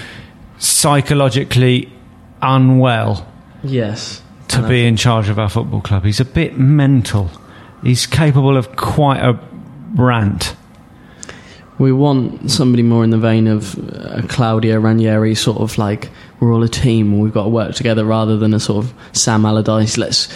[0.58, 1.92] psychologically
[2.42, 3.26] unwell
[3.62, 4.22] Yes.
[4.48, 6.04] to be in charge of our football club.
[6.04, 7.30] He's a bit mental.
[7.82, 9.38] He's capable of quite a
[9.94, 10.54] rant.
[11.78, 16.52] We want somebody more in the vein of uh, Claudio Ranieri, sort of like we're
[16.52, 19.46] all a team and we've got to work together, rather than a sort of Sam
[19.46, 19.96] Allardyce.
[19.96, 20.28] Let's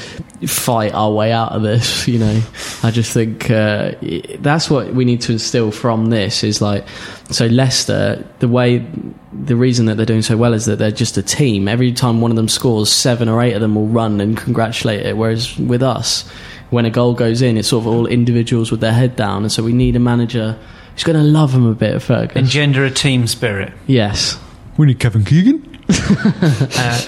[0.47, 2.07] fight our way out of this.
[2.15, 2.43] You know,
[2.83, 3.93] I just think uh,
[4.39, 6.45] that's what we need to instill from this.
[6.45, 6.87] Is like
[7.31, 8.25] so Leicester.
[8.41, 8.87] The way,
[9.33, 11.67] the reason that they're doing so well is that they're just a team.
[11.67, 15.07] Every time one of them scores, seven or eight of them will run and congratulate
[15.07, 15.17] it.
[15.17, 16.29] Whereas with us,
[16.71, 19.51] when a goal goes in, it's sort of all individuals with their head down, and
[19.53, 20.59] so we need a manager
[20.93, 22.37] who's going to love them a bit, Fergus.
[22.37, 23.73] Engender a team spirit.
[23.87, 24.39] yes.
[24.77, 25.79] We need Kevin Keegan.
[25.89, 27.01] uh,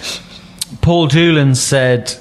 [0.83, 2.17] Paul Doolan said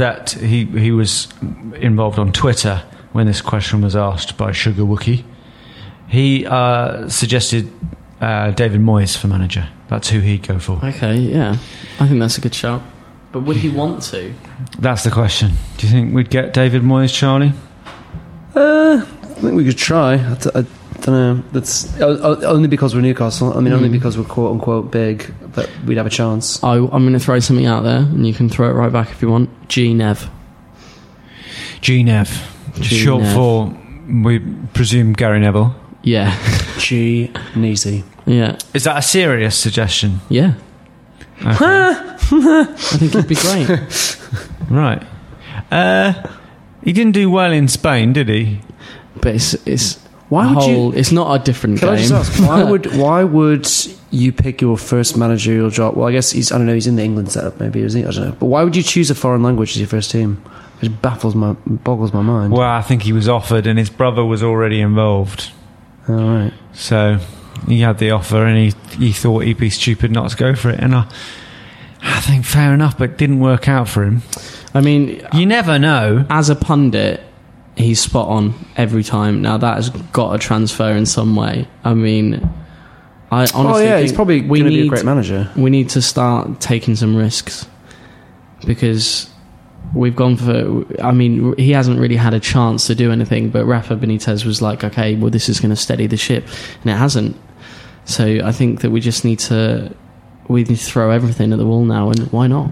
[0.00, 1.28] that he he was
[1.76, 2.82] involved on Twitter
[3.12, 5.24] when this question was asked by Sugar Wookie.
[6.08, 7.70] He uh, suggested
[8.20, 9.68] uh, David Moyes for manager.
[9.88, 10.80] That's who he'd go for.
[10.84, 11.56] Okay, yeah.
[12.00, 12.82] I think that's a good shout.
[13.32, 14.34] But would he want to?
[14.78, 15.52] That's the question.
[15.76, 17.52] Do you think we'd get David Moyes, Charlie?
[18.54, 20.14] Uh, I think we could try.
[20.14, 20.64] I, d- I
[21.00, 21.42] don't know.
[21.52, 23.56] That's o- o- only because we're Newcastle.
[23.56, 23.92] I mean, only Mm.
[23.92, 26.62] because we're quote unquote big that we'd have a chance.
[26.62, 29.10] I, I'm going to throw something out there, and you can throw it right back
[29.10, 29.48] if you want.
[29.68, 30.28] G Nev.
[31.80, 32.26] GNev.
[32.82, 32.84] Short G-Nev.
[32.84, 33.74] Short for,
[34.22, 34.38] we
[34.74, 35.74] presume, Gary Neville.
[36.02, 36.36] Yeah,
[36.78, 38.04] G Neasy.
[38.26, 40.20] yeah, Is that a serious suggestion?
[40.28, 40.54] yeah.
[41.40, 41.56] Okay.
[42.32, 44.16] I think it'd be great.
[44.70, 45.02] right.
[45.70, 46.12] Uh,
[46.84, 48.60] he didn't do well in Spain, did he?
[49.20, 49.98] but it's it's
[50.30, 51.94] Why a would you- It's not a different Can game.
[51.96, 53.68] I just ask why would why would
[54.10, 55.96] you pick your first managerial job?
[55.96, 56.74] Well, I guess he's I don't know.
[56.74, 58.06] He's in the England setup, maybe isn't he?
[58.06, 58.36] I don't know.
[58.40, 60.42] But why would you choose a foreign language as your first team?
[60.82, 62.52] It baffles my boggles my mind.
[62.54, 65.50] Well, I think he was offered, and his brother was already involved.
[66.08, 66.52] All right.
[66.72, 67.18] So
[67.68, 70.70] he had the offer, and he he thought he'd be stupid not to go for
[70.70, 70.80] it.
[70.80, 71.06] And I,
[72.02, 74.22] I think fair enough, but it didn't work out for him.
[74.72, 76.24] I mean, You never know.
[76.30, 77.20] as a pundit,
[77.82, 79.42] he's spot on every time.
[79.42, 81.68] Now that has got to transfer in some way.
[81.84, 82.34] I mean,
[83.30, 85.50] I honestly oh yeah, think he's probably going to be a great manager.
[85.56, 87.68] we need to start taking some risks
[88.66, 89.30] because
[89.94, 90.84] we've gone for.
[91.02, 94.60] I mean, he hasn't really had a chance to do anything, but Rafa Benitez was
[94.60, 96.44] like, okay, well, this is going to steady the ship,
[96.82, 97.36] and it hasn't.
[98.04, 99.94] So I think that we just need to
[100.48, 102.70] we need to throw everything at the wall now, and why not?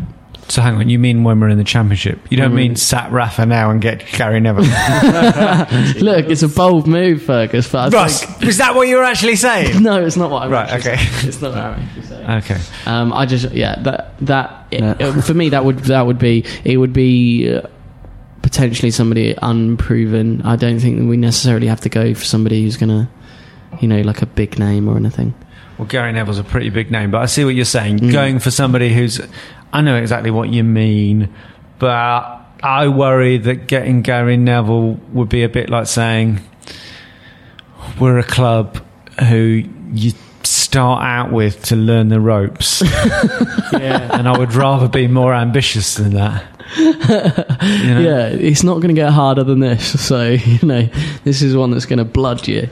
[0.50, 2.18] So hang on, you mean when we're in the championship?
[2.30, 4.64] You don't When we're mean sat Rafa now and get Gary Neville?
[6.02, 7.70] Look, it's a bold move, Fergus.
[7.70, 9.82] But I Ross, think, is that what you were actually saying?
[9.82, 10.96] no, it's not what I'm Right, okay.
[10.96, 11.28] saying.
[11.28, 12.30] It's not what I'm actually saying.
[12.30, 12.58] Okay.
[12.86, 14.94] Um, I just yeah that that Yeah.
[14.98, 17.62] it- for me that would that would be it would be uh,
[18.42, 20.42] potentially somebody unproven.
[20.42, 23.10] I don't think we necessarily have to go for somebody who's gonna
[23.80, 25.34] you know like a big name or anything.
[25.76, 28.00] Well, Gary Neville's a pretty big name, but I see what you're saying.
[28.00, 28.10] Mm.
[28.12, 29.20] Going for somebody who's,
[29.72, 31.32] I know exactly what you mean,
[31.78, 36.40] but I worry that getting Gary Neville would be a bit like saying,
[38.00, 38.78] we're a club
[39.28, 40.12] who you
[40.44, 42.82] start out with to learn the ropes.
[43.70, 46.42] Yeah, and I would rather be more ambitious than that.
[46.78, 48.00] You know?
[48.00, 50.00] yeah, it's not going to get harder than this.
[50.06, 50.88] So you know
[51.22, 52.68] this is one that's going to blood you.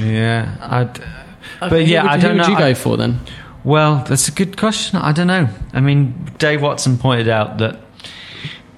[0.00, 0.56] Yeah.
[0.60, 2.48] I'd, Okay, but yeah, who would, I don't would know.
[2.48, 3.20] you I- go for then?
[3.64, 4.98] Well, that's a good question.
[4.98, 5.48] I don't know.
[5.72, 7.78] I mean, Dave Watson pointed out that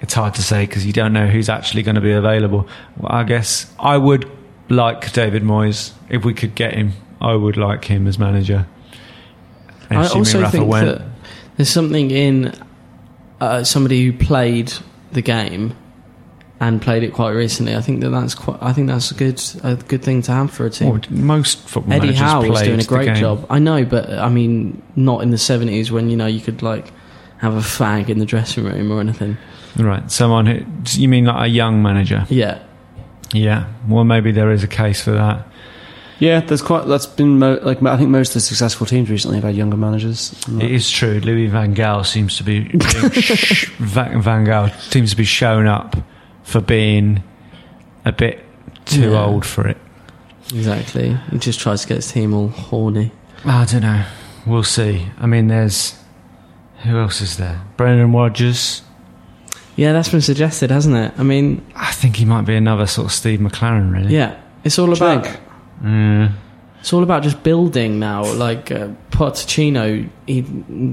[0.03, 2.69] it's hard to say because you don't know who's actually going to be available.
[2.99, 4.31] Well, I guess I would
[4.69, 6.93] like David Moyes if we could get him.
[7.21, 8.67] I would like him as manager.
[9.91, 10.87] I Assuming also Rafa think went.
[10.87, 11.09] that
[11.57, 12.53] there's something in
[13.41, 14.73] uh, somebody who played
[15.13, 15.75] the game
[16.61, 17.75] and played it quite recently.
[17.75, 18.59] I think that that's quite.
[18.63, 20.91] I think that's a good a good thing to have for a team.
[20.91, 23.47] Well, most football Eddie managers Howe was doing a great job.
[23.51, 26.93] I know, but I mean, not in the seventies when you know you could like
[27.39, 29.37] have a fag in the dressing room or anything.
[29.77, 32.25] Right, someone who you mean like a young manager?
[32.29, 32.61] Yeah,
[33.33, 33.67] Yeah.
[33.89, 35.49] Well, maybe there is a case for that.
[36.21, 36.87] Yeah, there's quite.
[36.87, 39.77] That's been mo- like I think most of the successful teams recently have had younger
[39.77, 40.33] managers.
[40.49, 41.19] It is true.
[41.19, 42.69] Louis Van Gaal seems to be
[43.79, 45.97] Van Van Gaal seems to be shown up
[46.45, 47.23] for being
[48.05, 48.45] a bit
[48.85, 49.25] too Yeah.
[49.25, 49.77] old for it.
[50.55, 51.17] exactly.
[51.33, 53.11] He just tries to get his team all horny.
[53.45, 54.05] I don't know.
[54.47, 55.07] We'll see.
[55.21, 55.95] I mean, there's
[56.83, 57.61] who else is there?
[57.79, 58.83] Brendan Rodgers.
[59.77, 61.13] Yeah, that's been suggested, hasn't it?
[61.19, 64.15] I mean, I think he might be another sort of Steve McClaren, really.
[64.15, 66.35] yeah, it's all about Drink.
[66.85, 68.31] It's all about just building now.
[68.35, 70.41] Like uh, Pochettino, he,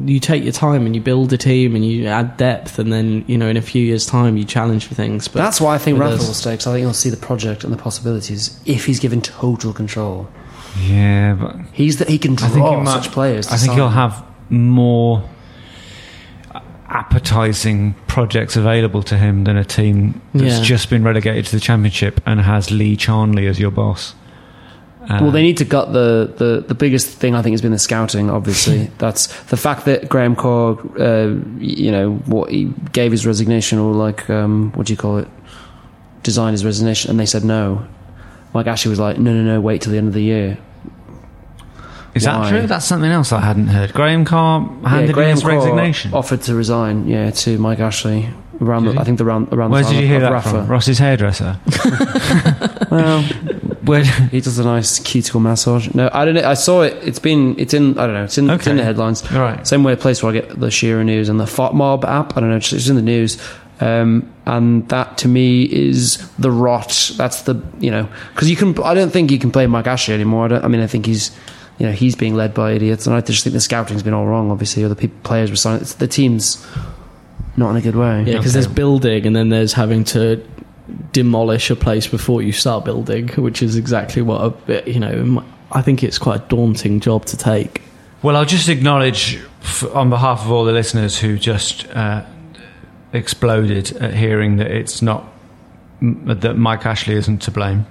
[0.09, 3.25] you take your time and you build a team and you add depth, and then
[3.27, 5.27] you know in a few years' time you challenge for things.
[5.27, 6.51] But That's why I think with Rafa us- will stay.
[6.53, 10.29] Because I think he'll see the project and the possibilities if he's given total control.
[10.81, 13.47] Yeah, but He's that he can I draw think he might, such players.
[13.47, 13.75] I think sign.
[13.75, 15.29] he'll have more
[16.87, 20.63] appetizing projects available to him than a team that's Yeah.
[20.63, 24.15] just been relegated to the championship and has Lee Charnley as your boss.
[25.01, 27.71] Uh, Well, they need to gut the, the, the biggest thing I think has been
[27.71, 28.29] the scouting.
[28.29, 33.79] Obviously, that's the fact that Graham Carr, uh, you know, what he gave his resignation
[33.79, 35.27] or like um, what do you call it,
[36.23, 37.85] designed his resignation, and they said no.
[38.53, 40.57] Mike Ashley was like, no, no, no, wait till the end of the year.
[42.13, 42.67] is that true?
[42.67, 43.93] That's something else I hadn't heard.
[43.93, 46.13] Graham Carr handed in his Carr resignation.
[46.13, 47.07] offered to resign.
[47.07, 48.29] Yeah, to Mike Ashley
[48.59, 48.85] around.
[48.85, 48.99] The.
[48.99, 49.71] I think the round around.
[49.71, 50.67] Where the did you hear that of from?
[50.67, 51.59] Ross's hairdresser.
[52.91, 53.23] Well,
[53.83, 55.93] Where, he does a nice cuticle massage.
[55.93, 56.47] No, I don't know.
[56.47, 56.93] I saw it.
[57.01, 57.59] It's been.
[57.59, 57.97] It's in.
[57.97, 58.23] I don't know.
[58.25, 58.49] It's in.
[58.49, 59.23] It's in the headlines.
[59.31, 59.65] all right.
[59.67, 62.37] Same way, place where I get the Shearer news and the FotMob app.
[62.37, 63.41] I don't know, it's it's in the news.
[63.79, 67.11] Um, and that to me is the rot.
[67.17, 68.77] That's the you know because you can.
[68.83, 70.45] I don't think you can play Mike Ashley anymore.
[70.45, 71.31] I, don't, I mean, I think he's
[71.79, 74.27] you know he's being led by idiots, and I just think the scouting's been all
[74.27, 74.51] wrong.
[74.51, 75.81] Obviously, other people, players were signing.
[75.81, 76.63] It's, the team's
[77.57, 78.19] not in a good way.
[78.19, 78.61] Yeah, because Okay.
[78.61, 80.45] there's building and then there's having to
[81.11, 85.43] demolish a place before you start building, which is exactly what a bit, you know.
[85.71, 87.81] I think it's quite a daunting job to take.
[88.21, 92.25] Well, I'll just acknowledge f- on behalf of all the listeners who just uh,
[93.13, 95.25] exploded at hearing that it's not
[96.01, 97.85] m- that Mike Ashley isn't to blame.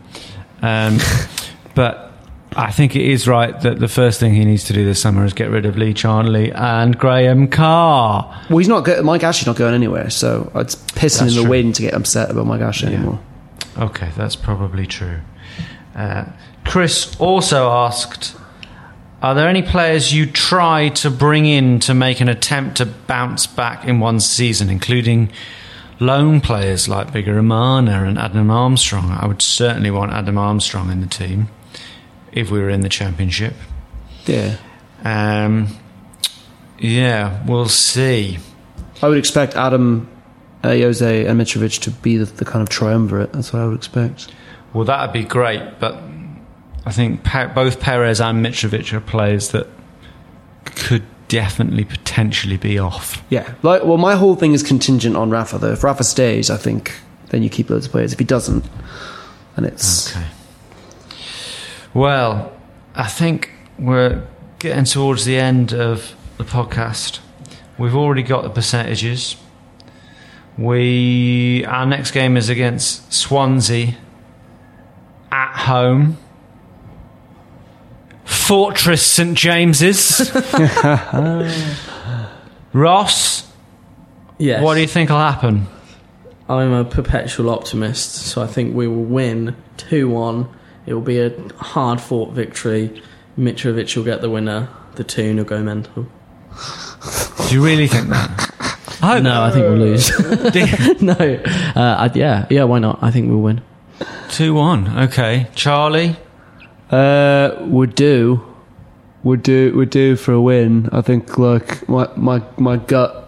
[0.62, 0.98] Um,
[1.74, 2.09] but
[2.56, 5.24] I think it is right that the first thing he needs to do this summer
[5.24, 8.24] is get rid of Lee Charnley and Graham Carr.
[8.48, 8.84] Well, he's not.
[8.84, 11.50] Go- Mike Ashley's not going anywhere, so it's pissing That's in the true.
[11.50, 12.96] wind to get upset about Mike Ashley Yeah.
[12.98, 13.20] anymore.
[13.78, 15.18] Okay, that's probably true.
[15.94, 16.24] Uh,
[16.64, 18.34] Chris also asked
[19.22, 23.46] Are there any players you try to bring in to make an attempt to bounce
[23.46, 25.30] back in one season, including
[26.00, 29.10] loan players like Bigirimana and Adam Armstrong?
[29.10, 31.48] I would certainly want Adam Armstrong in the team
[32.32, 33.54] if we were in the championship.
[34.26, 34.56] Yeah,
[35.04, 35.68] Um,
[36.78, 38.38] yeah, we'll see.
[39.02, 40.08] I would expect Adam,
[40.62, 43.32] uh, Ayoze, and Mitrovic to be the, the kind of triumvirate.
[43.32, 44.28] That's what I would expect.
[44.72, 46.00] Well, that would be great, but
[46.86, 47.22] I think
[47.54, 49.66] both Perez and Mitrovic are players that
[50.64, 53.22] could definitely potentially be off.
[53.30, 55.58] Yeah, like well, my whole thing is contingent on Rafa.
[55.58, 56.92] Though, if Rafa stays, I think
[57.30, 58.12] then you keep loads of players.
[58.12, 58.64] If he doesn't,
[59.56, 60.26] and it's Okay.
[61.94, 62.52] Well,
[62.94, 64.26] I think we're
[64.58, 67.20] getting towards the end of the podcast.
[67.78, 69.36] We've already got the percentages.
[70.58, 73.96] We our next game is against Swansea
[75.32, 76.18] at home.
[78.24, 80.30] Fortress St James's.
[82.72, 83.50] Ross,
[84.38, 84.62] Yes.
[84.62, 85.66] what do you think will happen?
[86.48, 90.48] I'm a perpetual optimist, so I think we will win 2 1.
[90.86, 93.02] It will be a hard fought victory.
[93.38, 94.68] Mitrovic will get the winner.
[94.96, 96.06] The Toon will go mental.
[97.48, 98.50] Do you really think that?
[99.02, 100.10] I hope No, I think we'll lose.
[101.02, 101.14] no.
[101.14, 102.98] Uh, I, yeah, yeah, why not?
[103.02, 103.62] I think we'll win.
[104.28, 104.98] Two one.
[105.04, 106.16] Okay, Charlie.
[106.90, 108.44] Uh, would do,
[109.22, 110.88] would do, would do for a win.
[110.92, 113.19] I think like my my my gut.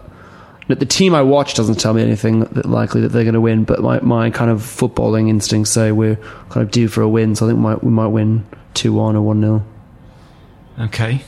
[0.69, 3.41] Look, the team I watch doesn't tell me anything that likely that they're going to
[3.41, 6.15] win, but my, my kind of footballing instincts say we're
[6.49, 7.35] kind of due for a win.
[7.35, 9.65] So I think we might we might win two one or one 0
[10.79, 11.21] Okay,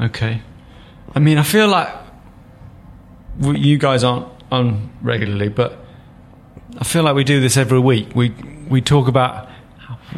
[0.00, 0.40] okay.
[1.14, 1.94] I mean, I feel like
[3.40, 5.78] you guys aren't on regularly, but
[6.78, 8.14] I feel like we do this every week.
[8.14, 8.30] We
[8.68, 9.48] we talk about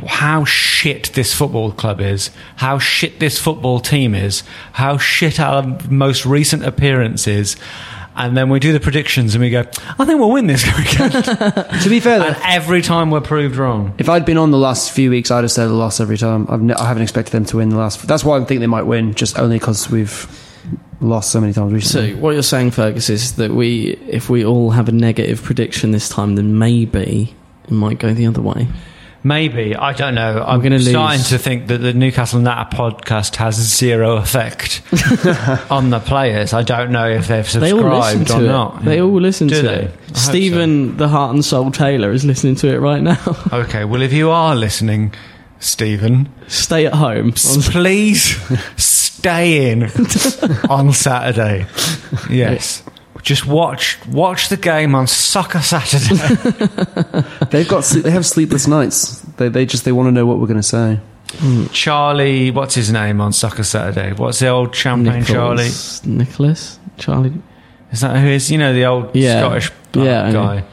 [0.07, 4.43] how shit this football club is, how shit this football team is,
[4.73, 7.57] how shit our most recent appearance is.
[8.19, 9.61] And then we do the predictions and we go,
[9.99, 11.13] I think we'll win this weekend.
[11.83, 13.95] To be fair, and though, every time we're proved wrong.
[13.99, 16.47] if I'd been on the last few weeks, I'd have said a loss every time.
[16.49, 18.07] I've ne- I haven't expected them to win the last.
[18.09, 20.27] That's why I think they might win, just only because we've
[21.01, 22.15] lost so many times recently.
[22.15, 25.91] So what you're saying, Fergus, is that we, if we all have a negative prediction
[25.91, 28.67] this time, then maybe it might go the other way.
[29.27, 30.45] Maybe I don't know.
[30.47, 30.89] I'm gonna lose.
[30.91, 34.83] starting to think that the Newcastle Natter podcast has zero effect
[35.71, 36.53] on the players.
[36.53, 38.85] I don't know if they've They all listen subscribed to or not.
[38.85, 39.75] They all listen Do to they?
[39.87, 40.17] It.
[40.17, 43.19] Stephen, the heart and soul Taylor, is listening to it right now.
[43.53, 45.13] Okay, well, if you are listening,
[45.59, 47.33] Stephen, Stay at home.
[47.33, 48.37] please
[48.77, 49.83] stay in
[50.71, 51.67] on Saturday.
[52.31, 52.85] Yes.
[53.27, 56.15] Just watch watch the game on Soccer Saturday.
[57.51, 59.21] They've got sleep, they have sleepless nights.
[59.37, 61.01] They they just they want to know what we're going to say.
[61.39, 61.73] Mm.
[61.73, 64.13] Charlie, what's his name on Soccer Saturday?
[64.13, 65.65] What's the old champagne Charlie?
[65.65, 67.33] Nicholas, Nicholas, Charlie.
[67.91, 68.49] Is that who is?
[68.51, 69.41] You know, the old Yeah.
[69.41, 70.43] Scottish Yeah, I know.
[70.45, 70.65] guy.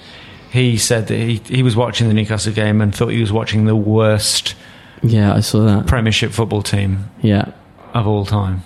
[0.52, 3.66] He said that he, he was watching the Newcastle game and thought he was watching
[3.66, 4.54] the worst
[5.02, 5.88] Yeah, I saw that.
[5.88, 7.52] Premiership football team Yeah,
[7.96, 8.62] of all time.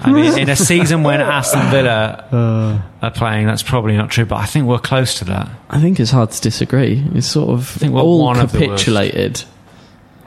[0.00, 3.06] I mean, in a season when Aston Villa Uh.
[3.06, 5.48] are playing, that's probably not true, but I think we're close to that.
[5.70, 7.02] I think it's hard to disagree.
[7.14, 9.42] It's sort of I think we're all one of capitulated.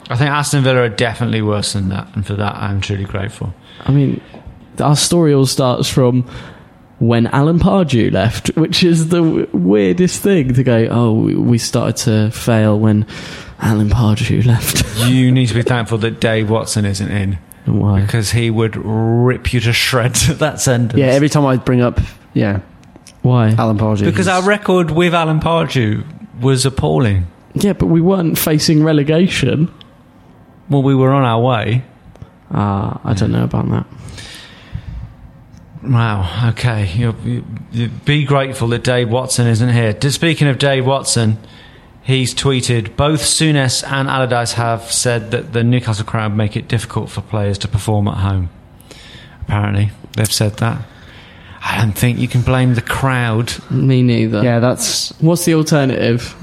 [0.09, 3.53] I think Aston Villa are definitely worse than that, and for that, I'm truly grateful.
[3.86, 4.22] I mean,
[4.80, 6.24] our story all starts from
[6.97, 10.88] when Alan Pardew left, which is the w- weirdest thing to go.
[10.89, 13.05] Oh, we- we started to fail when
[13.59, 14.84] Alan Pardew left.
[15.07, 17.38] You need to be thankful that Dave Watson isn't in
[17.70, 18.01] Why?
[18.01, 20.97] because he would rip you to shreds at that sentence.
[20.97, 21.99] Yeah, every time I bring up
[22.34, 22.61] yeah
[23.22, 23.49] Why?
[23.51, 26.03] Alan Pardew because our record with Alan Pardew
[26.41, 27.28] was appalling.
[27.53, 29.74] Yeah, but we weren't facing relegation.
[30.70, 31.84] Well, we were on our way.
[32.51, 33.86] Ah, I don't know about that.
[35.84, 36.49] Wow.
[36.49, 36.88] Okay.
[36.93, 39.93] You'll, you, you be grateful that Dave Watson isn't here.
[39.93, 41.38] Just speaking of Dave Watson,
[42.10, 47.10] he's tweeted both Souness and Allardyce have said that the Newcastle crowd make it difficult
[47.10, 48.49] for players to perform at home.
[49.41, 50.82] Apparently, they've said that.
[51.62, 53.53] I don't think you can blame the crowd.
[53.72, 54.43] Me neither.
[54.43, 56.36] yeah that's What's the alternative?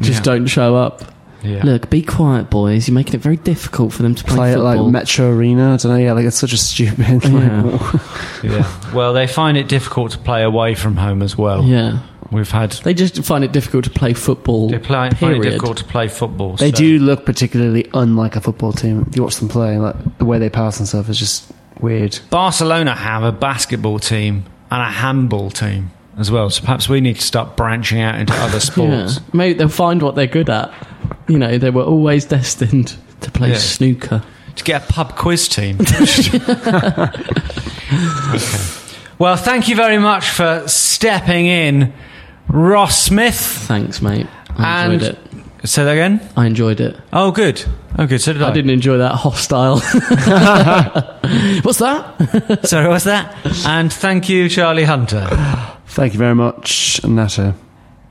[0.00, 0.22] Just Yeah.
[0.34, 1.02] don't show up.
[1.42, 1.62] Yeah.
[1.62, 2.88] Look, be quiet, boys.
[2.88, 4.80] You're making it very difficult for them to play, play it like.
[4.90, 5.74] Metro Arena.
[5.74, 5.96] I don't know.
[5.96, 7.22] Yeah, like it's such a stupid.
[7.24, 8.00] Yeah.
[8.42, 8.92] yeah.
[8.92, 11.62] Well, they find it difficult to play away from home as well.
[11.64, 12.00] yeah,
[12.30, 14.68] We've had they just find it difficult to play football.
[14.68, 16.56] they play, find it difficult to play football.
[16.56, 19.06] They so- do look particularly unlike a football team.
[19.08, 21.50] If you watch them play, like the way they pass and stuff is just
[21.80, 22.18] weird.
[22.30, 26.50] Barcelona have a basketball team and a handball team as well.
[26.50, 28.58] So perhaps we need to start branching out into other Yeah.
[28.58, 29.20] sports.
[29.32, 30.70] Maybe they'll find what they're good at.
[31.28, 33.58] You know, they were always destined to play Yeah.
[33.58, 34.22] snooker.
[34.56, 35.78] To get a pub quiz team.
[36.02, 36.38] okay.
[39.18, 41.92] Well, thank you very much for stepping in,
[42.48, 43.38] Ross Smith.
[43.38, 44.26] Thanks, mate.
[44.56, 45.18] I And enjoyed
[45.62, 45.68] it.
[45.68, 46.20] say that again.
[46.36, 46.96] I enjoyed it.
[47.12, 47.62] Oh, good.
[47.98, 48.20] Oh, good.
[48.20, 48.50] So did I.
[48.50, 49.78] I didn't enjoy that hostile.
[51.62, 52.60] What's that?
[52.68, 53.34] Sorry, what's that?
[53.66, 55.26] And thank you, Charlie Hunter.
[55.88, 57.54] Thank you very much, Nato.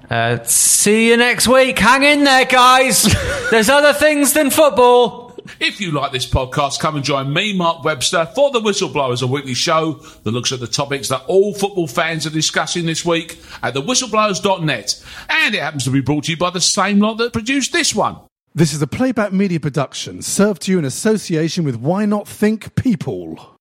[0.10, 1.78] Uh, see you next week.
[1.80, 3.04] Hang in there, guys.
[3.52, 5.27] There's other things than football.
[5.60, 9.28] If you like this podcast, come and join me, Mark Webster, for The Whistleblowers, a
[9.28, 9.94] weekly show
[10.24, 15.04] that looks at the topics that all football fans are discussing this week at thewhistleblowers.net.
[15.30, 17.96] And it happens to be brought to you by the same lot that produced this
[17.96, 18.18] one.
[18.56, 22.76] This is a playback media production served to you in association with Why Not Think
[22.76, 23.58] People.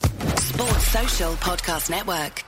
[0.00, 2.45] Sports Social Podcast Network.